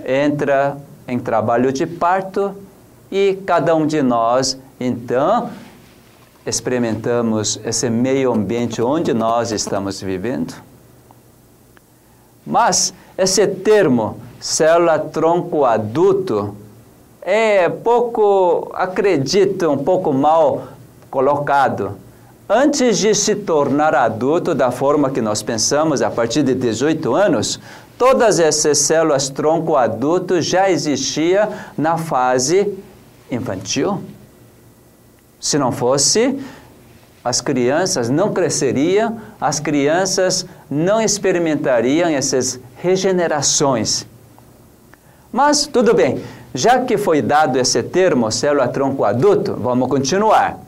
[0.05, 2.53] entra em trabalho de parto
[3.09, 5.51] e cada um de nós então,
[6.45, 10.53] experimentamos esse meio ambiente onde nós estamos vivendo.
[12.45, 16.55] Mas esse termo, célula tronco adulto,
[17.21, 20.67] é pouco, acredito, um pouco mal
[21.09, 21.97] colocado.
[22.47, 27.59] Antes de se tornar adulto da forma que nós pensamos, a partir de 18 anos,
[27.97, 32.71] todas essas células tronco adulto já existiam na fase
[33.31, 33.99] infantil.
[35.39, 36.39] Se não fosse,
[37.23, 44.05] as crianças não cresceriam, as crianças não experimentariam essas regenerações.
[45.33, 46.21] Mas tudo bem,
[46.53, 50.64] já que foi dado esse termo, célula tronco adulto, vamos continuar.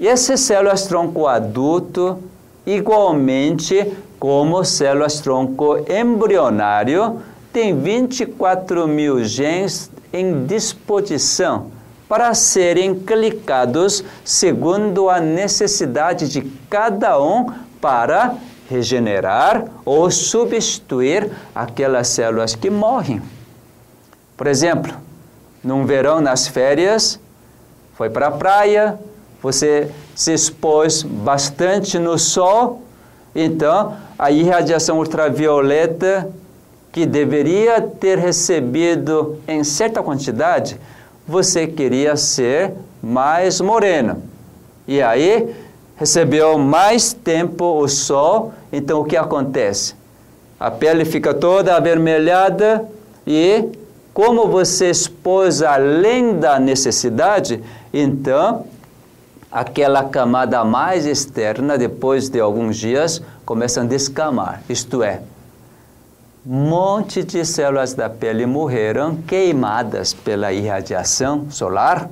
[0.00, 2.22] E essas células tronco adulto,
[2.64, 7.20] igualmente como células tronco embrionário,
[7.52, 11.70] têm 24 mil genes em disposição
[12.08, 18.34] para serem clicados segundo a necessidade de cada um para
[18.68, 23.20] regenerar ou substituir aquelas células que morrem.
[24.36, 24.94] Por exemplo,
[25.62, 27.18] num verão nas férias,
[27.94, 28.98] foi para a praia,
[29.42, 32.82] você se expôs bastante no sol,
[33.34, 36.28] então a irradiação ultravioleta
[36.90, 40.78] que deveria ter recebido em certa quantidade
[41.28, 42.72] você queria ser
[43.02, 44.22] mais moreno.
[44.86, 45.54] E aí
[45.96, 49.94] recebeu mais tempo o sol, então o que acontece?
[50.58, 52.88] A pele fica toda avermelhada
[53.26, 53.68] e
[54.14, 58.64] como você expôs além da necessidade, então
[59.50, 64.62] aquela camada mais externa, depois de alguns dias, começa a descamar.
[64.68, 65.22] Isto é,
[66.44, 72.08] monte de células da pele morreram queimadas pela irradiação solar.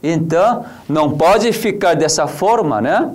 [0.00, 3.12] Então, não pode ficar dessa forma, né?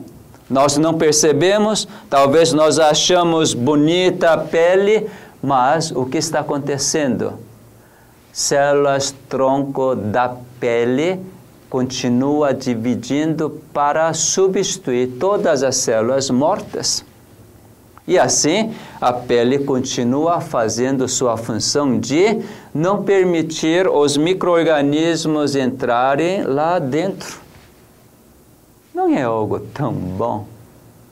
[0.49, 5.09] Nós não percebemos, talvez nós achamos bonita a pele,
[5.41, 7.33] mas o que está acontecendo?
[8.31, 11.21] Células tronco da pele
[11.69, 17.03] continua dividindo para substituir todas as células mortas.
[18.07, 22.41] E assim, a pele continua fazendo sua função de
[22.73, 27.41] não permitir os micro-organismos entrarem lá dentro.
[28.93, 30.45] Não é algo tão bom.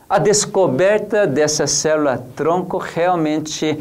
[0.07, 3.77] A descoberta dessa célula tronco realmente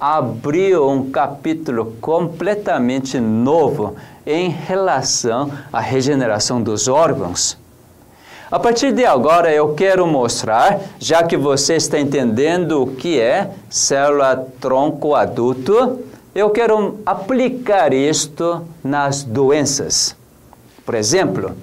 [0.00, 3.94] abriu um capítulo completamente novo
[4.28, 7.56] em relação à regeneração dos órgãos.
[8.50, 13.50] A partir de agora eu quero mostrar, já que você está entendendo o que é
[13.70, 16.00] célula tronco adulto,
[16.34, 20.14] eu quero aplicar isto nas doenças.
[20.84, 21.56] Por exemplo,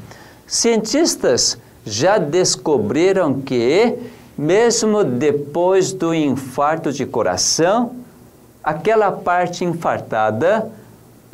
[0.48, 3.96] cientistas já descobriram que,
[4.36, 7.92] mesmo depois do infarto de coração,
[8.64, 10.72] aquela parte infartada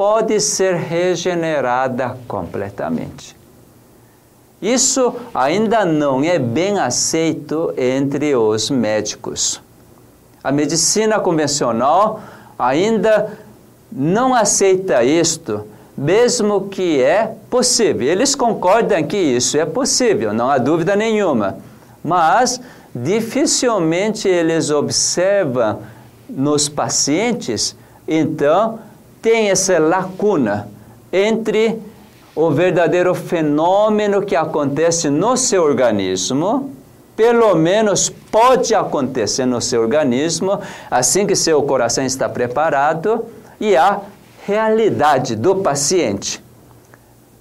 [0.01, 3.35] pode ser regenerada completamente.
[4.59, 9.61] Isso ainda não é bem aceito entre os médicos.
[10.43, 12.19] A medicina convencional
[12.57, 13.37] ainda
[13.91, 18.07] não aceita isto, mesmo que é possível.
[18.07, 21.59] Eles concordam que isso é possível, não há dúvida nenhuma.
[22.03, 22.59] Mas
[22.95, 25.83] dificilmente eles observam
[26.27, 27.75] nos pacientes,
[28.07, 28.79] então
[29.21, 30.67] tem essa lacuna
[31.11, 31.79] entre
[32.35, 36.71] o verdadeiro fenômeno que acontece no seu organismo,
[37.15, 40.59] pelo menos pode acontecer no seu organismo,
[40.89, 43.25] assim que seu coração está preparado,
[43.59, 43.99] e a
[44.45, 46.43] realidade do paciente.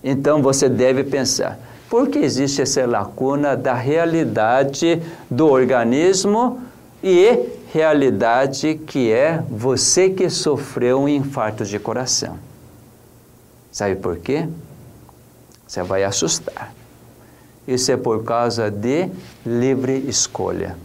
[0.04, 1.58] Então você deve pensar:
[1.88, 5.00] por que existe essa lacuna da realidade
[5.30, 6.60] do organismo
[7.02, 12.38] e realidade que é você que sofreu um infarto de coração?
[13.70, 14.48] Sabe por quê?
[15.66, 16.74] Você vai assustar.
[17.66, 19.08] Isso é por causa de
[19.46, 20.76] livre escolha.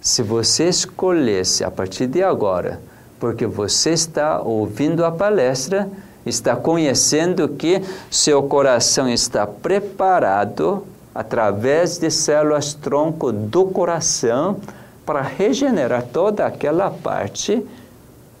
[0.00, 2.80] Se você escolhesse a partir de agora,
[3.20, 5.88] porque você está ouvindo a palestra,
[6.26, 7.80] está conhecendo que
[8.10, 10.84] seu coração está preparado
[11.14, 14.58] através de células tronco do coração
[15.04, 17.64] para regenerar toda aquela parte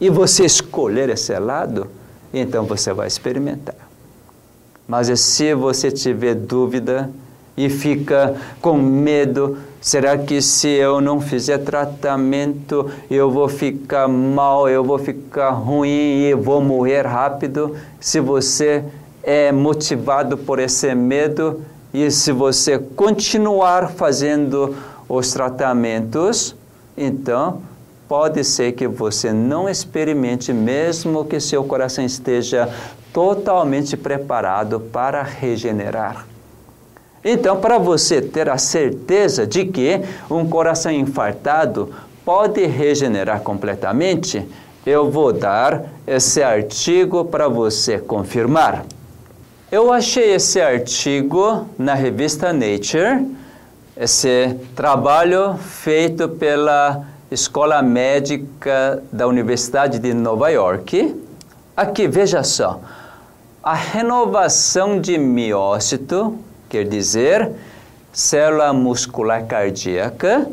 [0.00, 1.86] e você escolher esse lado,
[2.32, 3.76] então você vai experimentar.
[4.86, 7.10] Mas se você tiver dúvida
[7.56, 14.68] e fica com medo, será que se eu não fizer tratamento eu vou ficar mal,
[14.68, 17.76] eu vou ficar ruim e vou morrer rápido?
[18.00, 18.84] Se você
[19.22, 21.62] é motivado por esse medo
[21.94, 24.74] e se você continuar fazendo
[25.14, 26.56] os tratamentos,
[26.96, 27.60] então
[28.08, 32.66] pode ser que você não experimente, mesmo que seu coração esteja
[33.12, 36.26] totalmente preparado para regenerar.
[37.22, 40.00] Então, para você ter a certeza de que
[40.30, 41.90] um coração infartado
[42.24, 44.48] pode regenerar completamente,
[44.86, 48.86] eu vou dar esse artigo para você confirmar.
[49.70, 53.41] Eu achei esse artigo na revista Nature,
[53.96, 61.14] esse trabalho feito pela Escola Médica da Universidade de Nova York.
[61.76, 62.80] Aqui, veja só
[63.62, 66.36] a renovação de miócito,
[66.68, 67.52] quer dizer,
[68.12, 70.48] célula muscular cardíaca,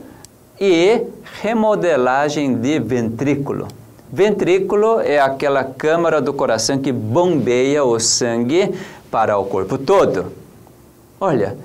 [0.61, 1.01] e
[1.41, 3.67] remodelagem de ventrículo.
[4.11, 8.75] Ventrículo é aquela câmara do coração que bombeia o sangue
[9.09, 10.33] para o corpo todo.
[11.19, 11.57] Olha,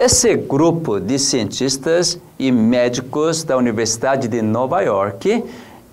[0.00, 5.44] esse grupo de cientistas e médicos da Universidade de Nova York,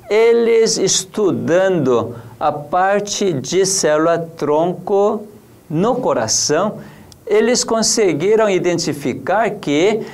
[0.09, 5.27] eles estudando a parte de célula tronco
[5.69, 6.77] no coração,
[7.25, 10.07] eles conseguiram identificar que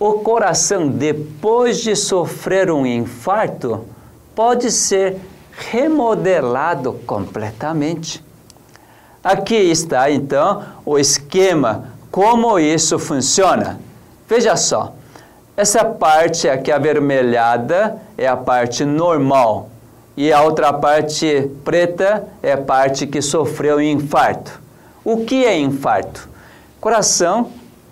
[0.00, 3.84] o coração, depois de sofrer um infarto,
[4.34, 5.16] pode ser
[5.70, 8.20] remodelado completamente.
[9.22, 13.80] Aqui está então o esquema, como isso funciona.
[14.28, 14.94] Veja só,
[15.56, 19.70] essa parte aqui avermelhada é a parte normal,
[20.16, 24.60] e a outra parte preta é a parte que sofreu infarto.
[25.04, 26.28] O que é infarto?
[26.80, 27.50] Coração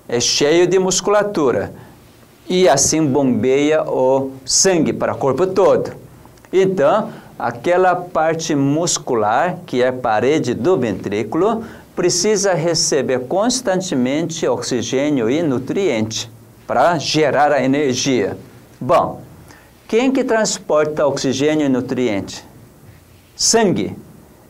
[0.08, 1.72] é cheio de musculatura
[2.48, 5.92] e assim bombeia o sangue para o corpo todo.
[6.52, 11.64] Então, aquela parte muscular, que é a parede do ventrículo,
[11.96, 16.30] precisa receber constantemente oxigênio e nutriente
[16.66, 18.36] para gerar a energia.
[18.78, 19.22] Bom,
[19.88, 22.44] quem que transporta oxigênio e nutriente?
[23.34, 23.96] Sangue.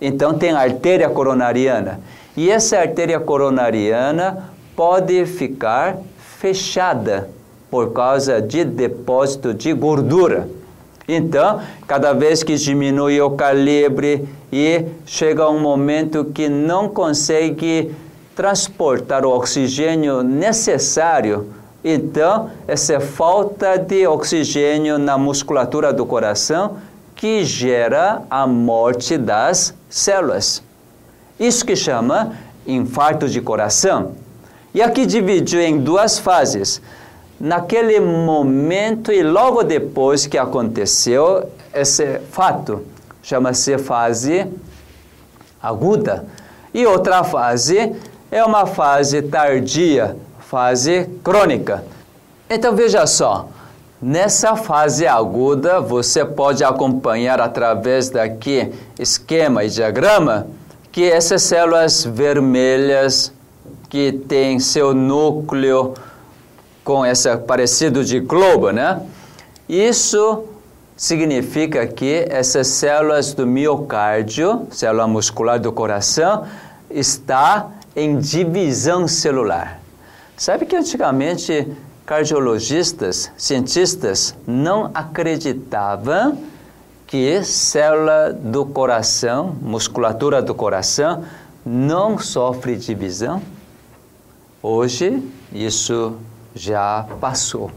[0.01, 2.01] Então tem a artéria coronariana.
[2.37, 5.99] E essa artéria coronariana pode ficar
[6.39, 7.31] fechada
[7.71, 10.49] por causa de depósito de gordura.
[11.09, 17.95] Então, cada vez que diminui o calibre e chega um momento que não consegue
[18.35, 21.47] transportar o oxigênio necessário,
[21.89, 26.79] Então, essa falta de oxigênio na musculatura do coração
[27.15, 30.65] que gera a morte das células.
[31.39, 32.33] Isso que chama
[32.67, 34.17] infarto de coração.
[34.75, 36.83] E aqui dividiu em duas fases.
[37.39, 42.83] Naquele momento e logo depois que aconteceu esse fato,
[43.23, 44.47] chama-se fase
[45.63, 46.25] aguda.
[46.73, 47.95] E outra fase
[48.31, 51.85] é uma fase tardia, fase crônica.
[52.49, 53.49] Então veja só,
[54.01, 60.47] nessa fase aguda você pode acompanhar através daqui esquema e diagrama
[60.91, 63.33] que essas células vermelhas
[63.91, 65.93] que tem seu núcleo
[66.87, 69.03] com esse parecido de globo, né?
[69.69, 70.45] Isso
[70.97, 76.47] significa que essas células do miocárdio, célula muscular do coração,
[76.89, 79.81] está em divisão celular.
[80.37, 81.67] Sabe que antigamente
[82.07, 86.39] cardiologistas, cientistas não acreditavam
[87.05, 91.25] que célula do coração, musculatura do coração,
[91.65, 93.43] não sofre divisão?
[94.63, 95.21] Hoje
[95.53, 96.17] isso
[96.57, 97.71] já passou.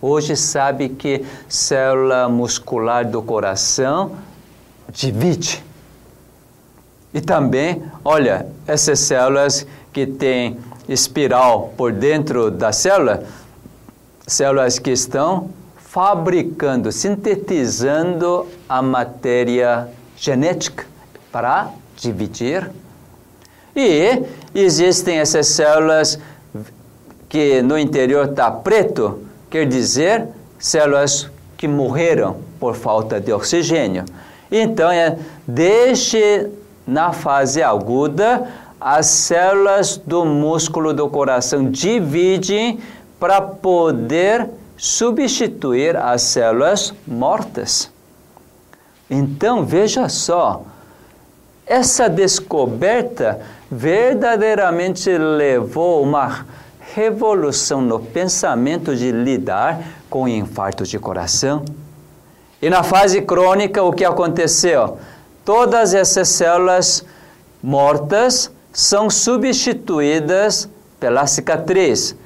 [0.00, 4.12] Hoje sabe que célula muscular do coração
[4.92, 5.64] divide.
[7.14, 13.24] E também, olha, essas células que têm espiral por dentro da célula,
[14.26, 20.84] células que estão fabricando, sintetizando a matéria genética
[21.32, 22.70] para dividir.
[23.74, 24.22] E
[24.54, 26.18] existem essas células
[27.28, 34.04] que no interior está preto, quer dizer células que morreram por falta de oxigênio.
[34.50, 36.48] Então, é, desde
[36.86, 38.46] na fase aguda,
[38.80, 42.78] as células do músculo do coração dividem
[43.18, 47.90] para poder substituir as células mortas.
[49.10, 50.62] Então, veja só,
[51.66, 56.46] essa descoberta verdadeiramente levou uma
[56.96, 61.62] revolução no pensamento de lidar com o infarto de coração.
[62.60, 64.96] E na fase crônica, o que aconteceu?
[65.44, 67.04] Todas essas células
[67.62, 72.16] mortas são substituídas pela cicatriz.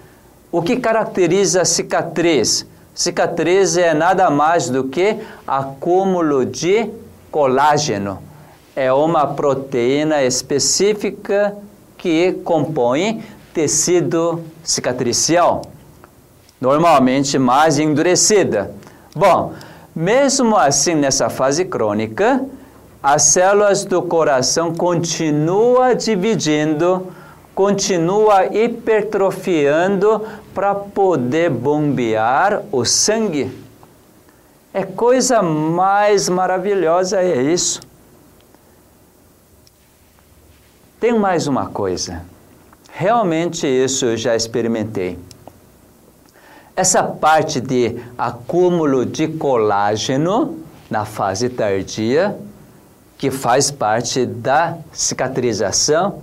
[0.53, 2.65] O que caracteriza a cicatriz?
[2.95, 5.17] Cicatriz é nada mais do que
[5.49, 6.89] acúmulo de
[7.29, 8.23] colágeno.
[8.77, 11.57] É uma proteína específica
[11.99, 13.21] que compõe
[13.53, 15.63] tecido cicatricial,
[16.61, 18.73] normalmente mais endurecida.
[19.15, 19.55] Bom,
[19.95, 22.45] mesmo assim, nessa fase crônica,
[23.03, 27.13] as células do coração continuam dividindo
[27.61, 33.55] continua hipertrofiando para poder bombear o sangue.
[34.73, 37.83] É coisa mais maravilhosa é isso.
[40.99, 42.25] Tem mais uma coisa.
[42.93, 45.19] Realmente isso eu já experimentei.
[46.77, 50.59] Essa parte de acúmulo de colágeno
[50.91, 52.37] na fase tardia,
[53.19, 56.23] que faz parte da cicatrização,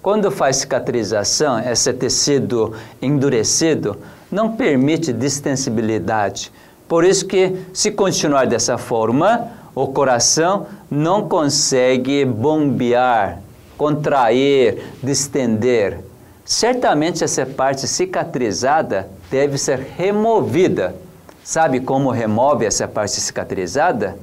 [0.00, 3.96] quando faz cicatrização, esse tecido endurecido
[4.30, 6.52] não permite distensibilidade.
[6.86, 13.40] Por isso que, se continuar dessa forma, o coração não consegue bombear,
[13.76, 15.98] contrair, distender.
[16.46, 20.94] Certamente essa parte cicatrizada deve ser removida.
[21.42, 24.16] Sabe como remove essa parte cicatrizada?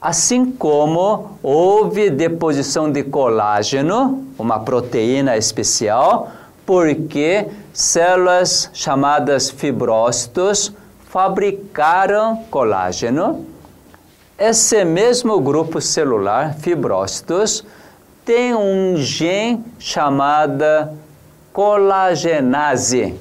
[0.00, 6.32] Assim como houve deposição de colágeno, uma proteína especial,
[6.66, 10.72] porque células chamadas fibrócitos
[11.08, 13.46] fabricaram colágeno.
[14.36, 17.64] Esse mesmo grupo celular, fibrócitos,
[18.28, 20.62] tem um gene chamado
[21.50, 23.14] colagenase.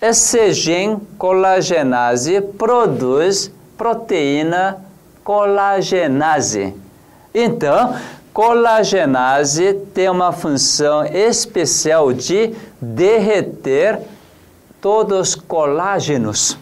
[0.00, 4.78] Esse gene colagenase produz proteína
[5.24, 6.72] colagenase.
[7.34, 7.96] Então,
[8.32, 13.98] colagenase tem uma função especial de derreter
[14.80, 16.56] todos os colágenos.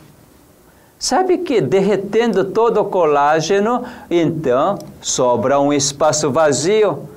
[0.99, 7.15] Sabe que derretendo todo o colágeno, então sobra um espaço vazio.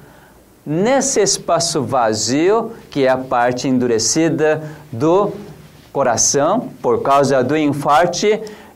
[0.71, 4.61] Nesse espaço vazio, que é a parte endurecida
[4.91, 5.31] do
[5.91, 8.27] coração, por causa do infarto,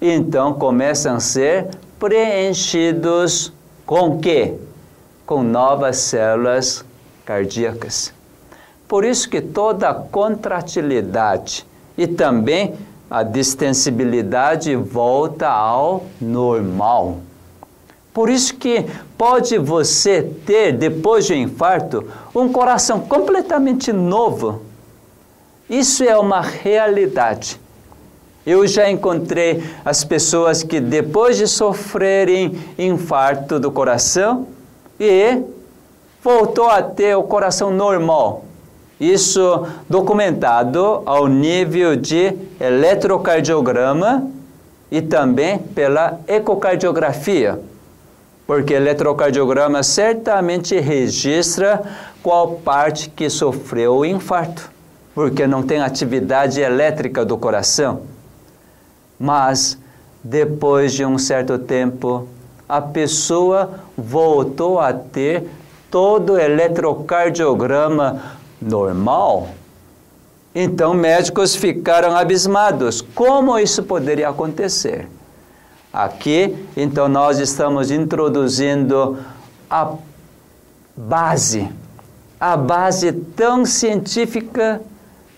[0.02, 1.68] então começam a ser
[2.00, 3.54] preenchidos
[3.86, 4.56] com quê?
[5.24, 6.84] Com novas células
[7.24, 8.12] cardíacas.
[8.88, 11.64] Por isso que toda contratilidade
[11.96, 12.74] e também
[13.08, 17.20] a distensibilidade volta ao normal.
[18.14, 18.86] Por isso que
[19.18, 24.62] pode você ter, depois de um infarto, um coração completamente novo.
[25.68, 27.60] Isso é uma realidade.
[28.46, 34.48] Eu já encontrei as pessoas que depois de sofrerem infarto do coração
[35.00, 35.42] e
[36.22, 38.46] voltou a ter o coração normal.
[39.00, 44.30] Isso documentado ao nível de eletrocardiograma
[44.92, 47.60] e também pela ecocardiografia
[48.46, 51.82] porque eletrocardiograma certamente registra
[52.22, 54.70] qual parte que sofreu o infarto,
[55.16, 58.02] porque não tem atividade elétrica do coração.
[59.20, 59.78] Mas
[60.24, 62.28] depois de um certo tempo,
[62.68, 65.48] a pessoa voltou a ter
[65.92, 68.22] todo o eletrocardiograma
[68.62, 69.50] normal.
[70.56, 73.02] Então médicos ficaram abismados.
[73.02, 75.08] Como isso poderia acontecer?
[75.94, 79.20] Aqui, então, nós estamos introduzindo
[79.70, 79.94] a
[80.98, 81.70] base,
[82.40, 84.82] a base tão científica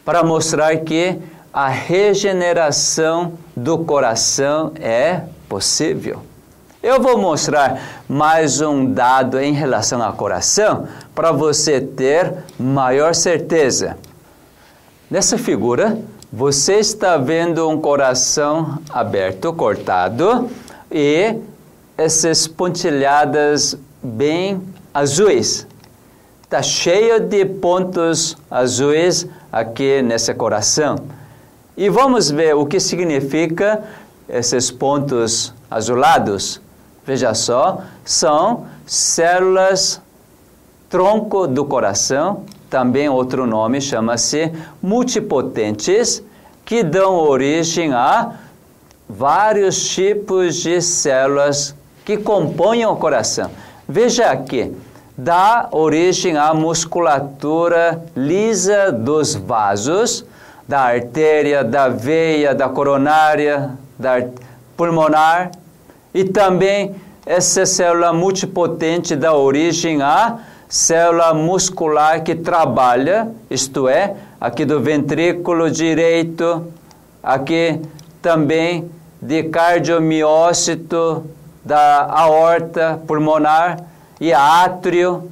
[0.05, 1.19] para mostrar que
[1.51, 6.21] a regeneração do coração é possível.
[6.81, 13.97] Eu vou mostrar mais um dado em relação ao coração para você ter maior certeza.
[15.11, 15.97] Nessa figura,
[16.31, 20.49] você está vendo um coração aberto, cortado,
[20.91, 21.35] e
[21.97, 24.61] essas pontilhadas bem
[24.93, 25.67] azuis.
[26.43, 30.95] Está cheio de pontos azuis aqui nesse coração.
[31.77, 33.83] E vamos ver o que significa
[34.27, 36.61] esses pontos azulados.
[37.05, 40.01] Veja só, são células
[40.89, 44.51] tronco do coração também outro nome chama-se
[44.81, 46.23] multipotentes,
[46.63, 48.31] que dão origem a
[49.07, 53.51] vários tipos de células que compõem o coração.
[53.87, 54.75] Veja aqui,
[55.17, 60.25] dá origem à musculatura lisa dos vasos,
[60.67, 64.27] da artéria, da veia, da coronária, da
[64.75, 65.51] pulmonar,
[66.13, 66.95] e também
[67.25, 75.69] essa célula multipotente dá origem a célula muscular que trabalha, isto é, aqui do ventrículo
[75.69, 76.71] direito,
[77.21, 77.81] aqui
[78.21, 78.89] também
[79.21, 81.25] de cardiomiócito
[81.63, 83.79] da aorta pulmonar
[84.19, 85.31] e átrio.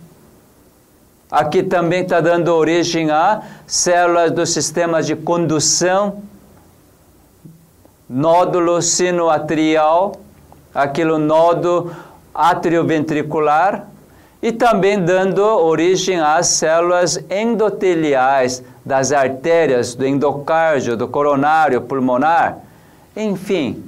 [1.29, 6.21] Aqui também está dando origem a células do sistema de condução,
[8.07, 10.15] nódulo sinoatrial,
[10.73, 11.91] aquilo nódo
[12.33, 13.87] atrioventricular,
[14.43, 22.57] e também dando origem às células endoteliais das artérias, do endocárdio, do coronário, pulmonar.
[23.15, 23.81] Enfim,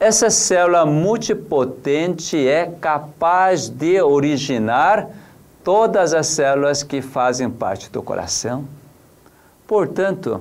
[0.00, 5.08] essa célula multipotente é capaz de originar
[5.62, 8.64] todas as células que fazem parte do coração.
[9.68, 10.40] Portanto,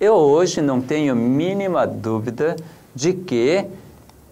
[0.00, 2.56] eu hoje não tenho mínima dúvida
[2.94, 3.66] de que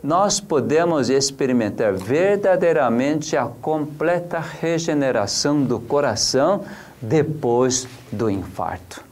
[0.02, 6.64] nós podemos experimentar verdadeiramente a completa regeneração do coração
[7.00, 9.04] depois do infarto.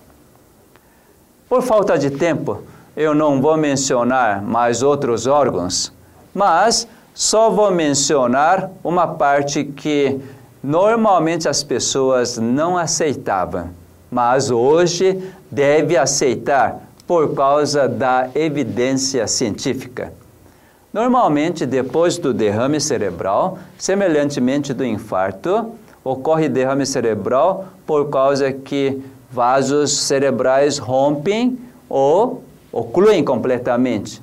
[1.48, 2.62] Por falta de tempo,
[2.96, 5.92] eu não vou mencionar mais outros órgãos,
[6.34, 10.20] mas só vou mencionar uma parte que
[10.62, 13.70] normalmente as pessoas não aceitavam,
[14.10, 20.19] mas hoje deve aceitar por causa da evidência científica.
[20.92, 25.72] Normalmente, depois do derrame cerebral, semelhantemente do infarto,
[26.02, 34.20] ocorre derrame cerebral por causa que vasos cerebrais rompem ou ocluem completamente.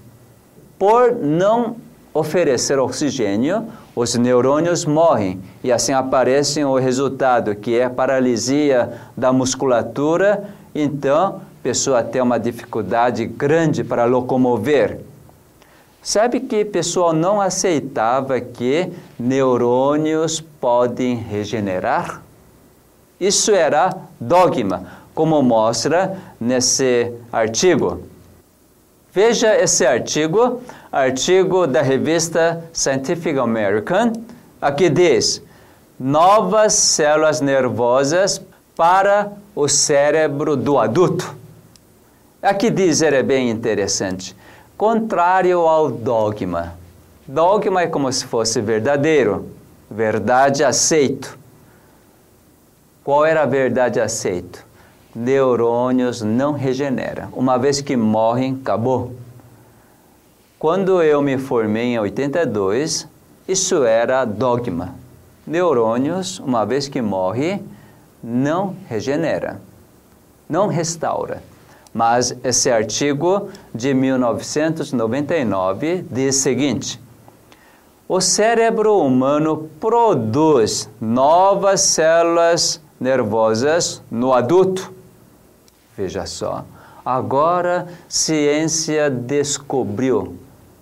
[0.77, 1.77] Por não
[2.13, 3.65] oferecer oxigênio,
[3.95, 11.63] os neurônios morrem e assim aparece o resultado que é paralisia da musculatura, então a
[11.63, 14.99] pessoa tem uma dificuldade grande para locomover.
[16.01, 22.21] Sabe que pessoal não aceitava que neurônios podem regenerar?
[23.19, 28.03] Isso era dogma, como mostra nesse artigo.
[29.11, 34.13] Veja esse artigo, artigo da revista Scientific American.
[34.61, 35.41] Aqui diz:
[35.99, 38.39] novas células nervosas
[38.75, 41.35] para o cérebro do adulto.
[42.41, 44.35] Aqui diz, é bem interessante
[44.77, 46.75] contrário ao dogma.
[47.27, 49.49] Dogma é como se fosse verdadeiro,
[49.89, 51.37] verdade aceito.
[53.03, 54.67] Qual era a verdade aceito?
[55.17, 57.29] neurônios não regeneram.
[57.33, 59.13] Uma vez que morrem, acabou.
[60.59, 63.07] Quando eu me formei em 82,
[63.47, 64.93] isso era dogma.
[65.45, 67.59] Neurônios, uma vez que morre,
[68.21, 69.59] não regenera,
[70.47, 71.41] não restaura.
[71.93, 77.01] Mas esse artigo de 1999 diz o seguinte:
[78.07, 84.93] o cérebro humano produz novas células nervosas no adulto.
[85.97, 86.63] Veja só,
[87.03, 90.37] agora ciência descobriu,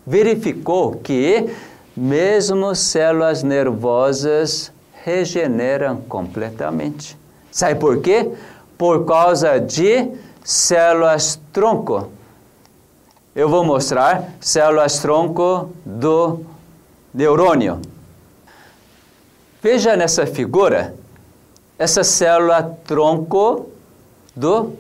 [0.06, 1.50] verificou que
[1.98, 4.72] mesmo células nervosas
[5.04, 7.18] regeneram completamente.
[7.52, 8.30] Sabe por quê?
[8.78, 10.12] Por causa de
[10.46, 12.12] células tronco.
[13.36, 16.46] Eu vou mostrar células tronco do
[17.12, 17.82] neurônio.
[19.62, 20.94] Veja nessa figura
[21.80, 23.72] essa célula tronco
[24.36, 24.74] do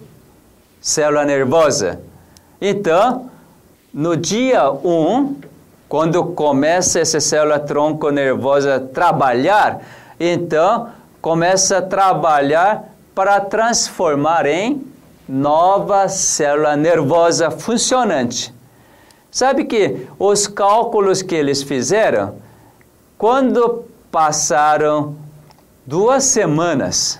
[0.79, 1.99] célula nervosa.
[2.61, 3.29] Então,
[3.91, 5.35] no dia 1, um,
[5.89, 9.81] quando começa essa célula tronco nervosa a trabalhar,
[10.19, 10.89] então
[11.19, 12.85] começa a trabalhar
[13.15, 14.94] para transformar em
[15.27, 18.53] nova célula nervosa funcionante.
[19.31, 22.35] Sabe que os cálculos que eles fizeram,
[23.17, 25.15] quando passaram
[25.85, 27.19] duas semanas,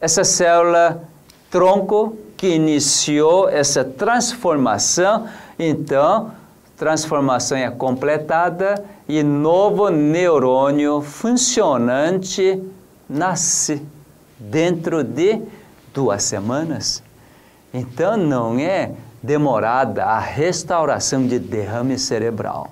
[0.00, 1.02] essa célula
[1.50, 6.30] tronco que iniciou essa transformação, então,
[6.76, 12.62] transformação é completada e novo neurônio funcionante
[13.08, 13.82] nasce
[14.38, 15.42] dentro de
[15.98, 17.02] duas semanas.
[17.74, 22.70] Então, não é demorada a restauração de derrame cerebral.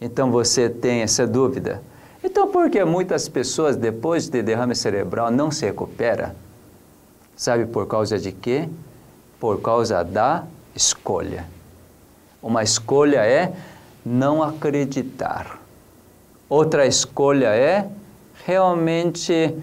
[0.00, 1.82] Então, você tem essa dúvida.
[2.24, 6.30] Então, por que muitas pessoas, depois de derrame cerebral, não se recuperam?
[7.36, 8.70] Sabe por causa de quê?
[9.38, 10.44] Por causa da
[10.74, 11.44] escolha.
[12.42, 13.52] Uma escolha é
[14.02, 15.60] não acreditar.
[16.48, 17.86] Outra escolha é
[18.46, 19.54] realmente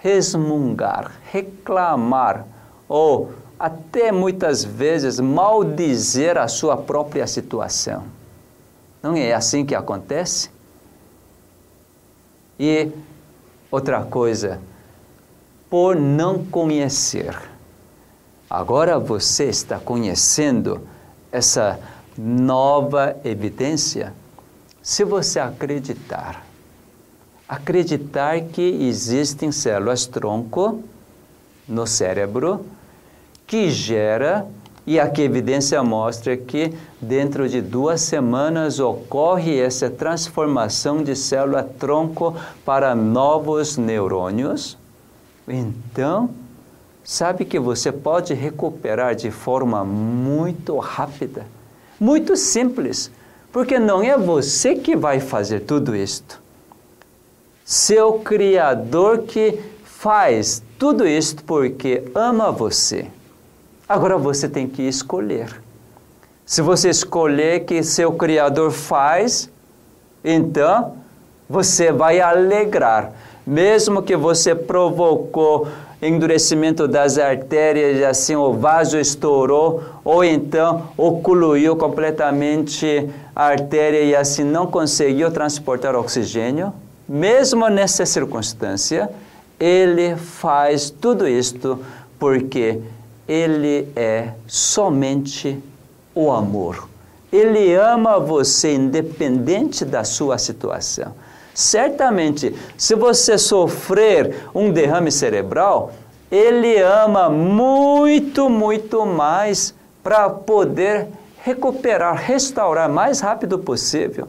[0.00, 2.46] resmungar, reclamar
[2.88, 8.04] ou até muitas vezes maldizer a sua própria situação.
[9.02, 10.50] Não é assim que acontece?
[12.58, 12.90] E
[13.70, 14.60] outra coisa,
[15.68, 17.36] por não conhecer.
[18.48, 20.80] Agora você está conhecendo
[21.30, 21.78] essa
[22.16, 24.14] nova evidência
[24.82, 26.47] se você acreditar.
[27.48, 30.82] Acreditar que existem células tronco
[31.66, 32.66] no cérebro
[33.46, 34.46] que gera
[34.86, 41.62] e aqui a evidência mostra que dentro de duas semanas ocorre essa transformação de célula
[41.62, 42.34] tronco
[42.64, 44.78] para novos neurônios.
[45.46, 46.30] Então,
[47.04, 51.46] sabe que você pode recuperar de forma muito rápida,
[52.00, 53.10] muito simples,
[53.52, 56.40] porque não é você que vai fazer tudo isto.
[57.70, 63.08] Seu Criador que faz tudo isto porque ama você.
[63.86, 65.60] Agora você tem que escolher.
[66.46, 69.50] Se você escolher que seu Criador faz,
[70.24, 70.94] então
[71.46, 73.12] você vai alegrar.
[73.46, 75.68] Mesmo que você provocou
[76.00, 84.42] endurecimento das artérias, assim o vaso estourou, ou então ocluiu completamente a artéria e assim
[84.42, 86.72] não conseguiu transportar oxigênio,
[87.08, 89.10] mesmo nessa circunstância,
[89.58, 91.82] ele faz tudo isto
[92.18, 92.80] porque
[93.26, 95.58] ele é somente
[96.14, 96.88] o amor.
[97.32, 101.12] Ele ama você independente da sua situação.
[101.54, 105.92] Certamente, se você sofrer um derrame cerebral,
[106.30, 111.08] ele ama muito, muito mais para poder
[111.42, 114.28] recuperar, restaurar mais rápido possível.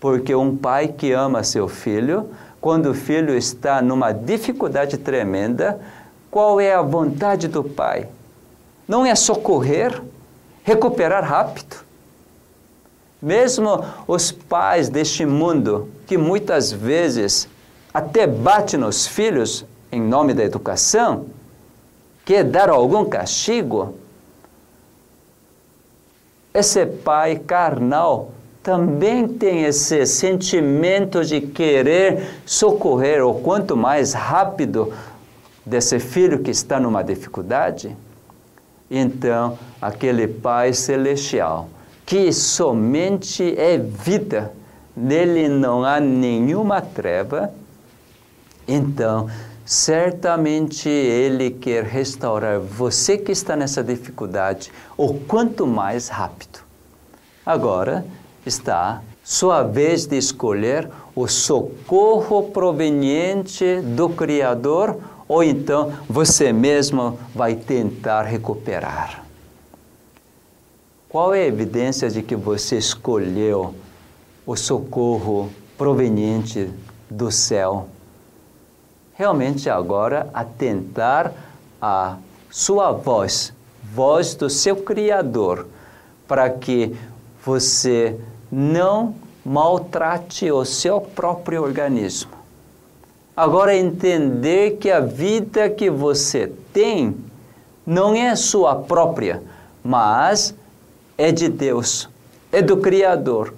[0.00, 2.30] Porque um pai que ama seu filho,
[2.60, 5.78] quando o filho está numa dificuldade tremenda,
[6.30, 8.08] qual é a vontade do Pai?
[8.88, 10.00] Não é socorrer,
[10.64, 11.76] recuperar rápido.
[13.20, 17.48] Mesmo os pais deste mundo, que muitas vezes
[17.92, 21.26] até batem nos filhos em nome da educação,
[22.24, 23.94] quer dar algum castigo,
[26.54, 28.32] esse pai carnal
[28.62, 34.92] também tem esse sentimento de querer socorrer o quanto mais rápido
[35.64, 37.96] desse filho que está numa dificuldade,
[38.90, 41.68] então aquele Pai celestial,
[42.04, 44.52] que somente é vida,
[44.96, 47.52] nele não há nenhuma treva,
[48.66, 49.28] então
[49.64, 56.58] certamente Ele quer restaurar você que está nessa dificuldade, ou quanto mais rápido.
[57.46, 58.04] Agora
[58.44, 67.54] está sua vez de escolher o socorro proveniente do Criador, ou então você mesmo vai
[67.54, 69.24] tentar recuperar.
[71.08, 73.74] Qual é a evidência de que você escolheu
[74.46, 76.70] o socorro proveniente
[77.08, 77.88] do céu?
[79.14, 81.32] Realmente agora atentar
[81.80, 82.16] a
[82.50, 85.66] sua voz, voz do seu Criador,
[86.26, 86.96] para que
[87.44, 88.18] você
[88.50, 92.30] não maltrate o seu próprio organismo.
[93.36, 97.16] Agora entender que a vida que você tem
[97.86, 99.42] não é sua própria,
[99.82, 100.54] mas
[101.16, 102.08] é de Deus,
[102.52, 103.54] é do Criador.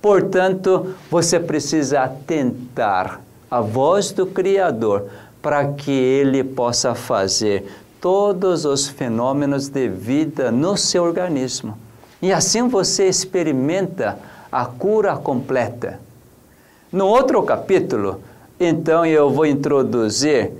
[0.00, 3.20] Portanto, você precisa atentar
[3.50, 5.06] à voz do Criador
[5.42, 7.66] para que ele possa fazer
[8.00, 11.76] todos os fenômenos de vida no seu organismo.
[12.22, 14.18] E assim você experimenta
[14.50, 16.00] a cura completa.
[16.92, 18.20] No outro capítulo,
[18.58, 20.52] então eu vou introduzir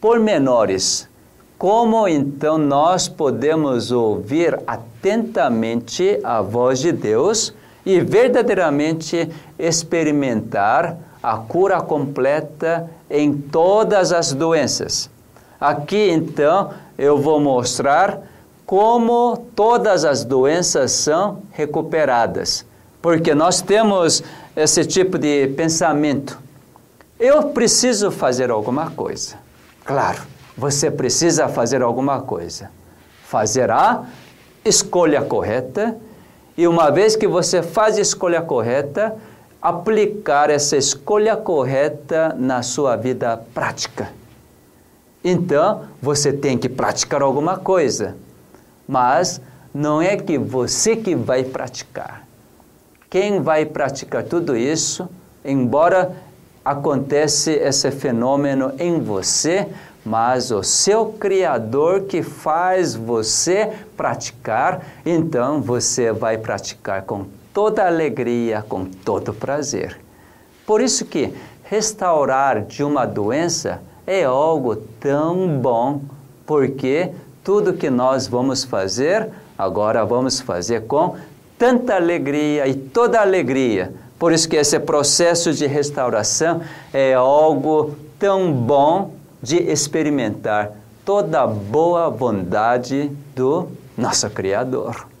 [0.00, 1.08] pormenores
[1.56, 7.54] como então nós podemos ouvir atentamente a voz de Deus
[7.86, 15.08] e verdadeiramente experimentar a cura completa em todas as doenças?
[15.60, 18.20] Aqui então eu vou mostrar
[18.66, 22.64] como todas as doenças são recuperadas,
[23.00, 24.22] porque nós temos
[24.56, 26.38] esse tipo de pensamento.
[27.18, 29.36] Eu preciso fazer alguma coisa.
[29.84, 30.22] Claro,
[30.56, 32.70] você precisa fazer alguma coisa.
[33.26, 34.04] Fazer a
[34.64, 35.96] escolha correta
[36.56, 39.16] e uma vez que você faz a escolha correta,
[39.60, 44.12] aplicar essa escolha correta na sua vida prática.
[45.22, 48.14] Então, você tem que praticar alguma coisa,
[48.86, 49.40] mas
[49.72, 52.26] não é que você que vai praticar.
[53.10, 55.08] Quem vai praticar tudo isso,
[55.44, 56.16] embora
[56.64, 59.68] acontece esse fenômeno em você,
[60.04, 68.64] mas o seu Criador que faz você praticar, então você vai praticar com toda alegria,
[68.68, 69.98] com todo prazer.
[70.66, 71.32] Por isso que
[71.64, 76.00] restaurar de uma doença é algo tão bom,
[76.44, 77.10] porque
[77.44, 81.16] tudo que nós vamos fazer, agora vamos fazer com
[81.58, 83.92] tanta alegria e toda alegria.
[84.18, 90.72] Por isso que esse processo de restauração é algo tão bom de experimentar
[91.04, 95.13] toda a boa bondade do nosso Criador.